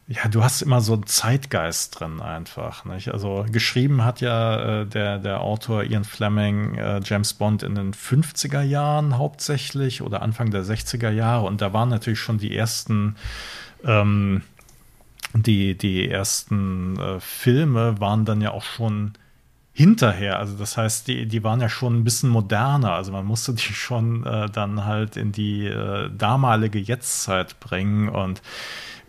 [0.07, 2.85] ja, du hast immer so einen Zeitgeist drin einfach.
[2.85, 3.09] Nicht?
[3.13, 7.95] Also geschrieben hat ja äh, der, der Autor Ian Fleming äh, James Bond in den
[7.95, 13.17] 50er Jahren hauptsächlich oder Anfang der 60er Jahre und da waren natürlich schon die ersten
[13.85, 14.43] ähm,
[15.35, 19.15] die, die ersten äh, Filme waren dann ja auch schon
[19.73, 20.39] hinterher.
[20.39, 22.93] Also das heißt, die, die waren ja schon ein bisschen moderner.
[22.93, 28.43] Also man musste die schon äh, dann halt in die äh, damalige Jetztzeit bringen und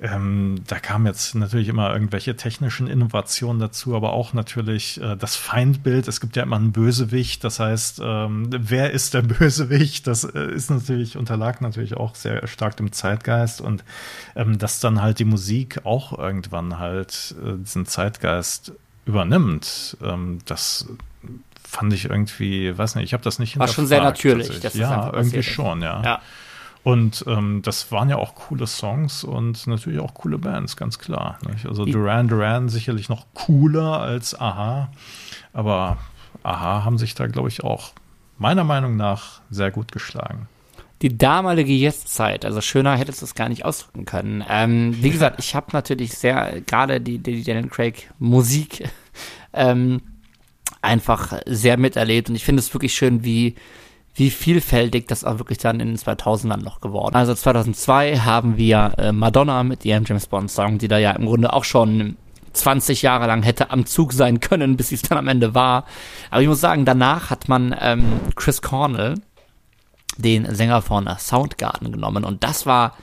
[0.02, 5.36] ähm, da kamen jetzt natürlich immer irgendwelche technischen Innovationen dazu, aber auch natürlich äh, das
[5.36, 6.08] Feindbild.
[6.08, 7.44] Es gibt ja immer einen Bösewicht.
[7.44, 10.08] Das heißt, ähm, wer ist der Bösewicht?
[10.08, 13.84] Das äh, ist natürlich, unterlag natürlich auch sehr stark dem Zeitgeist und
[14.36, 18.74] ähm, dass dann halt die Musik auch irgendwann halt äh, diesen Zeitgeist
[19.06, 20.88] übernimmt, ähm, das
[21.64, 24.60] fand ich irgendwie, weiß nicht, ich habe das nicht War schon sehr natürlich.
[24.60, 26.02] Das ja, irgendwie schon, ja.
[26.04, 26.22] ja.
[26.86, 31.40] Und ähm, das waren ja auch coole Songs und natürlich auch coole Bands, ganz klar.
[31.50, 31.66] Nicht?
[31.66, 34.92] Also Duran Duran sicherlich noch cooler als Aha,
[35.52, 35.98] aber
[36.44, 37.94] Aha haben sich da, glaube ich, auch
[38.38, 40.48] meiner Meinung nach sehr gut geschlagen.
[41.02, 44.44] Die damalige Jetztzeit, also schöner hättest du es gar nicht ausdrücken können.
[44.48, 48.88] Ähm, wie gesagt, ich habe natürlich sehr, gerade die, die Daniel Craig Musik
[49.54, 50.04] ähm,
[50.84, 53.56] einfach sehr miterlebt und ich finde es wirklich schön, wie
[54.16, 57.16] wie vielfältig das auch wirklich dann in den 2000ern noch geworden.
[57.16, 61.26] Also 2002 haben wir äh, Madonna mit ihrem James Bond Song, die da ja im
[61.26, 62.16] Grunde auch schon
[62.54, 65.86] 20 Jahre lang hätte am Zug sein können, bis sie es dann am Ende war.
[66.32, 68.06] Aber ich muss sagen, danach hat man ähm,
[68.36, 69.16] Chris Cornell,
[70.18, 72.96] den Sänger von Soundgarden, genommen und das war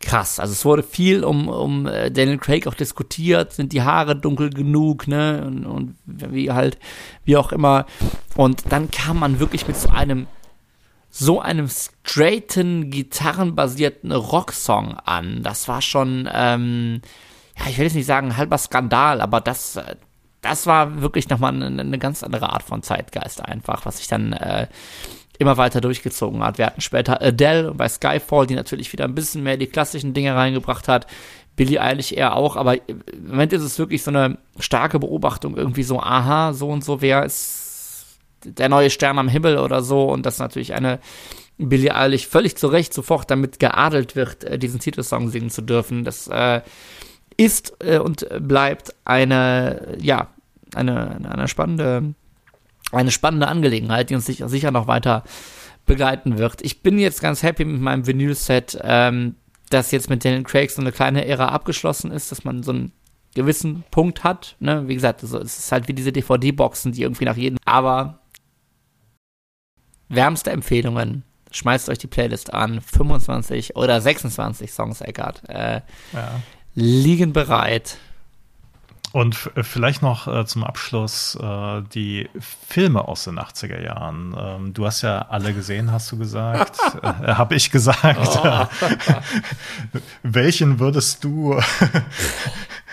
[0.00, 0.38] krass.
[0.38, 4.50] Also es wurde viel um, um äh, Daniel Craig auch diskutiert, sind die Haare dunkel
[4.50, 5.42] genug, ne?
[5.44, 6.78] Und, und wie halt,
[7.24, 7.86] wie auch immer.
[8.36, 10.26] Und dann kam man wirklich mit so einem
[11.18, 15.42] so einem straighten, gitarrenbasierten Rocksong an.
[15.42, 17.00] Das war schon, ähm,
[17.58, 19.80] ja, ich will jetzt nicht sagen halber Skandal, aber das,
[20.42, 24.34] das war wirklich nochmal eine, eine ganz andere Art von Zeitgeist einfach, was sich dann
[24.34, 24.66] äh,
[25.38, 26.58] immer weiter durchgezogen hat.
[26.58, 30.34] Wir hatten später Adele bei Skyfall, die natürlich wieder ein bisschen mehr die klassischen Dinge
[30.34, 31.06] reingebracht hat.
[31.56, 35.82] Billy Eilish eher auch, aber im Moment ist es wirklich so eine starke Beobachtung, irgendwie
[35.82, 37.65] so, aha, so und so, wer ist
[38.44, 41.00] der neue Stern am Himmel oder so und das natürlich eine
[41.58, 46.04] Billie Eilish völlig zu Recht sofort damit geadelt wird, äh, diesen Titelsong singen zu dürfen.
[46.04, 46.60] Das äh,
[47.36, 50.28] ist äh, und bleibt eine, ja,
[50.74, 52.14] eine, eine spannende,
[52.92, 55.24] eine spannende Angelegenheit, die uns sicher, sicher noch weiter
[55.86, 56.62] begleiten wird.
[56.62, 59.36] Ich bin jetzt ganz happy mit meinem Vinyl-Set, ähm,
[59.70, 62.92] dass jetzt mit Daniel Craig so eine kleine Ära abgeschlossen ist, dass man so einen
[63.34, 64.56] gewissen Punkt hat.
[64.60, 64.88] Ne?
[64.88, 67.58] Wie gesagt, also es ist halt wie diese DVD-Boxen, die irgendwie nach jedem.
[67.64, 68.20] Aber
[70.08, 71.22] wärmste Empfehlungen.
[71.50, 72.80] Schmeißt euch die Playlist an.
[72.80, 75.42] 25 oder 26 Songs, Eckart.
[75.48, 75.80] Äh,
[76.12, 76.40] ja.
[76.74, 77.98] Liegen bereit.
[79.12, 82.28] Und vielleicht noch äh, zum Abschluss äh, die
[82.68, 84.36] Filme aus den 80er Jahren.
[84.38, 86.76] Ähm, du hast ja alle gesehen, hast du gesagt.
[87.02, 88.38] äh, Habe ich gesagt.
[88.44, 88.66] Oh.
[90.22, 91.58] Welchen würdest du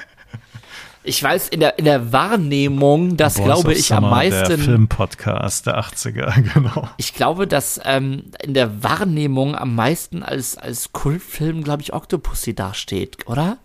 [1.03, 4.47] ich weiß, in der, in der Wahrnehmung, dass, Boys glaube ich, Summer, am meisten.
[4.47, 6.89] Der Filmpodcast der 80er, genau.
[6.97, 12.55] Ich glaube, dass ähm, in der Wahrnehmung am meisten als, als Kultfilm, glaube ich, Octopussy
[12.55, 13.57] dasteht, oder?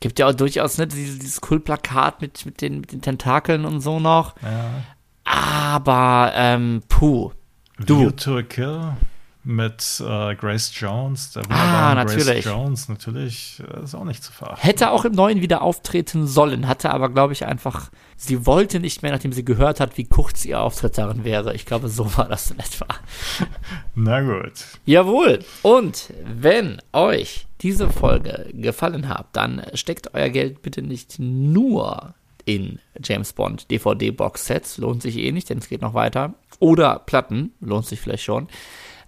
[0.00, 3.80] Gibt ja auch durchaus ne, dieses, dieses Kultplakat mit, mit, den, mit den Tentakeln und
[3.80, 4.34] so noch.
[4.42, 4.84] Ja.
[5.24, 7.30] Aber, ähm, puh.
[7.78, 8.00] Du.
[8.00, 8.96] View to a Kill?
[9.44, 12.44] Mit äh, Grace Jones, der ah, natürlich.
[12.44, 14.62] Grace Jones, natürlich äh, ist auch nicht zu verachten.
[14.62, 19.02] Hätte auch im Neuen wieder auftreten sollen, hatte aber, glaube ich, einfach, sie wollte nicht
[19.02, 21.54] mehr, nachdem sie gehört hat, wie kurz ihr Auftritt darin wäre.
[21.54, 22.86] Ich glaube, so war das in etwa.
[23.94, 24.64] Na gut.
[24.84, 25.40] Jawohl.
[25.62, 32.14] Und wenn euch diese Folge gefallen hat, dann steckt euer Geld bitte nicht nur
[32.44, 36.34] in James Bond DVD-Box-Sets, lohnt sich eh nicht, denn es geht noch weiter.
[36.58, 38.48] Oder Platten, lohnt sich vielleicht schon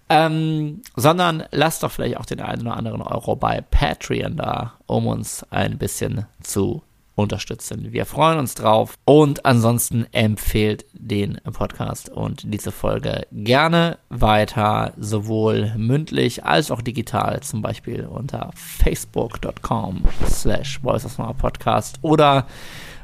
[0.09, 5.07] ähm, sondern lasst doch vielleicht auch den einen oder anderen Euro bei Patreon da, um
[5.07, 6.83] uns ein bisschen zu
[7.15, 7.91] unterstützen.
[7.93, 15.73] Wir freuen uns drauf und ansonsten empfehlt den Podcast und diese Folge gerne weiter, sowohl
[15.77, 22.47] mündlich als auch digital, zum Beispiel unter facebook.com slash Podcast oder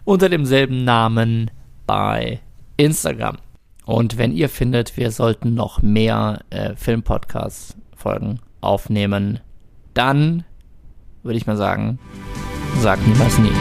[0.03, 1.49] unter demselben Namen
[1.87, 2.41] bei
[2.77, 3.37] Instagram.
[3.85, 9.39] Und wenn ihr findet, wir sollten noch mehr äh, Filmpodcast-Folgen aufnehmen,
[9.93, 10.43] dann
[11.23, 11.99] würde ich mal sagen,
[12.79, 13.51] sagt niemals nie.